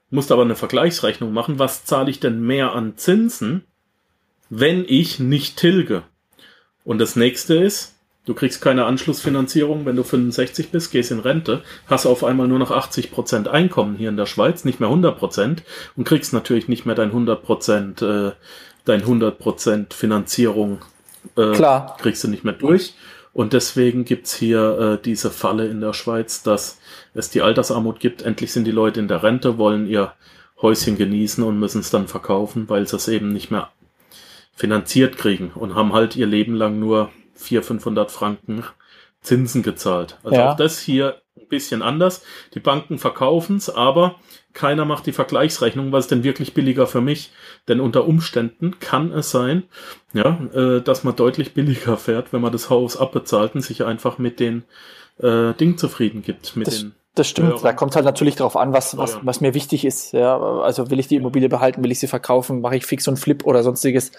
Musst 0.09 0.31
aber 0.31 0.43
eine 0.43 0.55
Vergleichsrechnung 0.55 1.33
machen. 1.33 1.59
Was 1.59 1.85
zahle 1.85 2.11
ich 2.11 2.21
denn 2.21 2.41
mehr 2.41 2.77
an 2.77 2.97
Zinsen, 2.97 3.65
wenn 4.51 4.85
ich 4.87 5.19
nicht 5.19 5.57
tilge? 5.57 6.05
Und 6.85 6.99
das 6.99 7.17
nächste 7.17 7.57
ist, 7.57 7.97
du 8.25 8.35
kriegst 8.35 8.63
keine 8.63 8.85
Anschlussfinanzierung, 8.85 9.85
wenn 9.85 9.97
du 9.97 10.05
65 10.05 10.71
bist, 10.71 10.93
gehst 10.93 11.11
in 11.11 11.19
Rente, 11.19 11.63
hast 11.89 12.07
auf 12.07 12.23
einmal 12.23 12.47
nur 12.47 12.61
noch 12.61 12.71
80% 12.71 13.49
Einkommen 13.49 13.97
hier 13.97 14.11
in 14.11 14.17
der 14.17 14.27
Schweiz, 14.27 14.65
nicht 14.65 14.79
mehr 14.79 14.91
100% 14.91 15.63
und 15.97 16.05
kriegst 16.05 16.33
natürlich 16.33 16.69
nicht 16.69 16.87
mehr 16.87 16.95
dein 16.95 17.11
100%, 17.11 18.29
äh, 18.29 18.33
dein 18.85 19.03
100% 19.03 19.93
Finanzierung, 19.93 20.83
äh, 21.37 21.53
Klar. 21.53 21.97
kriegst 22.01 22.23
du 22.25 22.29
nicht 22.29 22.45
mehr 22.45 22.55
durch. 22.55 22.95
Und 23.33 23.53
deswegen 23.53 24.05
gibt's 24.07 24.35
hier 24.35 24.79
äh, 24.99 25.03
diese 25.03 25.31
Falle 25.31 25.67
in 25.67 25.81
der 25.83 25.93
Schweiz, 25.93 26.43
dass 26.43 26.79
es 27.13 27.29
die 27.29 27.43
Altersarmut 27.43 28.01
gibt. 28.01 28.23
Endlich 28.23 28.53
sind 28.53 28.65
die 28.65 28.71
Leute 28.71 28.99
in 29.01 29.09
der 29.09 29.23
Rente, 29.23 29.59
wollen 29.59 29.87
ihr 29.87 30.15
Häuschen 30.63 30.97
genießen 30.97 31.45
und 31.45 31.59
müssen 31.59 31.81
es 31.81 31.91
dann 31.91 32.09
verkaufen, 32.09 32.69
weil 32.69 32.89
sie 32.89 32.97
es 32.97 33.09
eben 33.09 33.29
nicht 33.29 33.51
mehr 33.51 33.69
finanziert 34.55 35.19
kriegen 35.19 35.51
und 35.55 35.75
haben 35.75 35.93
halt 35.93 36.17
ihr 36.17 36.27
Leben 36.27 36.55
lang 36.55 36.79
nur 36.79 37.11
400, 37.35 37.67
500 37.67 38.11
Franken 38.11 38.65
Zinsen 39.21 39.63
gezahlt. 39.63 40.19
Also 40.25 40.37
Ja. 40.37 40.53
auch 40.53 40.57
das 40.57 40.79
hier 40.79 41.21
bisschen 41.49 41.83
anders. 41.83 42.23
Die 42.55 42.61
Banken 42.61 42.99
verkaufen's, 42.99 43.71
aber 43.71 44.17
keiner 44.53 44.85
macht 44.85 45.07
die 45.07 45.13
Vergleichsrechnung, 45.13 45.93
was 45.93 46.05
ist 46.05 46.11
denn 46.11 46.25
wirklich 46.25 46.55
billiger 46.55 46.87
für 46.87 47.01
mich? 47.01 47.31
Denn 47.69 47.81
unter 47.81 48.07
Umständen 48.07 48.79
kann 48.81 49.13
es 49.13 49.31
sein, 49.31 49.65
ja, 50.15 50.39
äh, 50.55 50.81
dass 50.81 51.05
man 51.05 51.15
deutlich 51.15 51.55
billiger 51.55 51.97
fährt, 51.97 52.33
wenn 52.33 52.41
man 52.41 52.53
das 52.53 52.71
Haus 52.71 52.97
abbezahlt 52.97 53.55
und 53.55 53.61
sich 53.61 53.85
einfach 53.85 54.19
mit 54.19 54.41
den 54.41 54.65
äh, 55.19 55.53
Ding 55.55 55.77
zufrieden 55.77 56.23
gibt. 56.23 56.57
Mit 56.57 56.67
Das, 56.67 56.81
den, 56.81 56.95
das 57.15 57.29
stimmt. 57.29 57.49
Steuern. 57.49 57.63
Da 57.63 57.73
kommt 57.75 57.97
halt 57.97 58.05
natürlich 58.05 58.37
darauf 58.37 58.57
an, 58.57 58.73
was, 58.73 58.97
was, 58.97 59.19
was 59.23 59.41
mir 59.41 59.55
wichtig 59.55 59.85
ist. 59.85 60.13
Ja, 60.13 60.39
also 60.39 60.91
will 60.91 60.99
ich 60.99 61.09
die 61.09 61.17
Immobilie 61.17 61.49
behalten, 61.49 61.85
will 61.85 61.93
ich 61.93 62.01
sie 62.01 62.07
verkaufen, 62.07 62.61
mache 62.61 62.77
ich 62.77 62.87
fix 62.87 63.07
und 63.09 63.19
Flip 63.19 63.45
oder 63.45 63.63
sonstiges. 63.63 64.13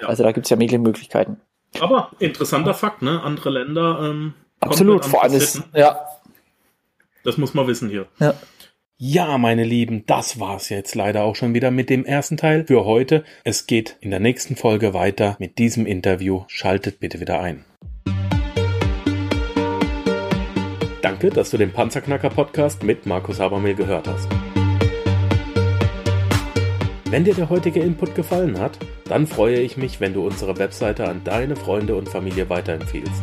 Ja. 0.00 0.08
Also 0.08 0.22
da 0.22 0.32
gibt's 0.32 0.50
ja 0.50 0.56
mehrere 0.56 0.78
Möglichkeiten. 0.78 1.40
aber 1.80 2.10
interessanter 2.18 2.74
Fakt, 2.74 3.02
ne? 3.02 3.22
Andere 3.22 3.50
Länder 3.50 4.00
ähm, 4.02 4.34
Absolut. 4.62 5.04
Vor 5.04 5.22
allem 5.22 5.34
ist, 5.34 5.62
ja, 5.74 6.06
Das 7.24 7.38
muss 7.38 7.54
man 7.54 7.66
wissen 7.66 7.88
hier. 7.88 8.06
ja. 8.18 8.34
Ja, 9.04 9.36
meine 9.36 9.64
Lieben, 9.64 10.04
das 10.06 10.38
war's 10.38 10.68
jetzt 10.68 10.94
leider 10.94 11.24
auch 11.24 11.34
schon 11.34 11.54
wieder 11.54 11.72
mit 11.72 11.90
dem 11.90 12.04
ersten 12.04 12.36
Teil 12.36 12.64
für 12.66 12.84
heute. 12.84 13.24
Es 13.42 13.66
geht 13.66 13.96
in 14.00 14.10
der 14.12 14.20
nächsten 14.20 14.54
Folge 14.54 14.94
weiter 14.94 15.34
mit 15.40 15.58
diesem 15.58 15.86
Interview. 15.86 16.44
Schaltet 16.46 17.00
bitte 17.00 17.18
wieder 17.18 17.40
ein. 17.40 17.64
Danke, 21.00 21.30
dass 21.30 21.50
du 21.50 21.58
den 21.58 21.72
Panzerknacker 21.72 22.30
Podcast 22.30 22.84
mit 22.84 23.04
Markus 23.04 23.40
Habermehl 23.40 23.74
gehört 23.74 24.06
hast. 24.06 24.28
Wenn 27.10 27.24
dir 27.24 27.34
der 27.34 27.50
heutige 27.50 27.80
Input 27.80 28.14
gefallen 28.14 28.60
hat, 28.60 28.78
dann 29.08 29.26
freue 29.26 29.58
ich 29.58 29.76
mich, 29.76 30.00
wenn 30.00 30.14
du 30.14 30.24
unsere 30.24 30.58
Webseite 30.58 31.08
an 31.08 31.22
deine 31.24 31.56
Freunde 31.56 31.96
und 31.96 32.08
Familie 32.08 32.48
weiterempfiehlst. 32.48 33.22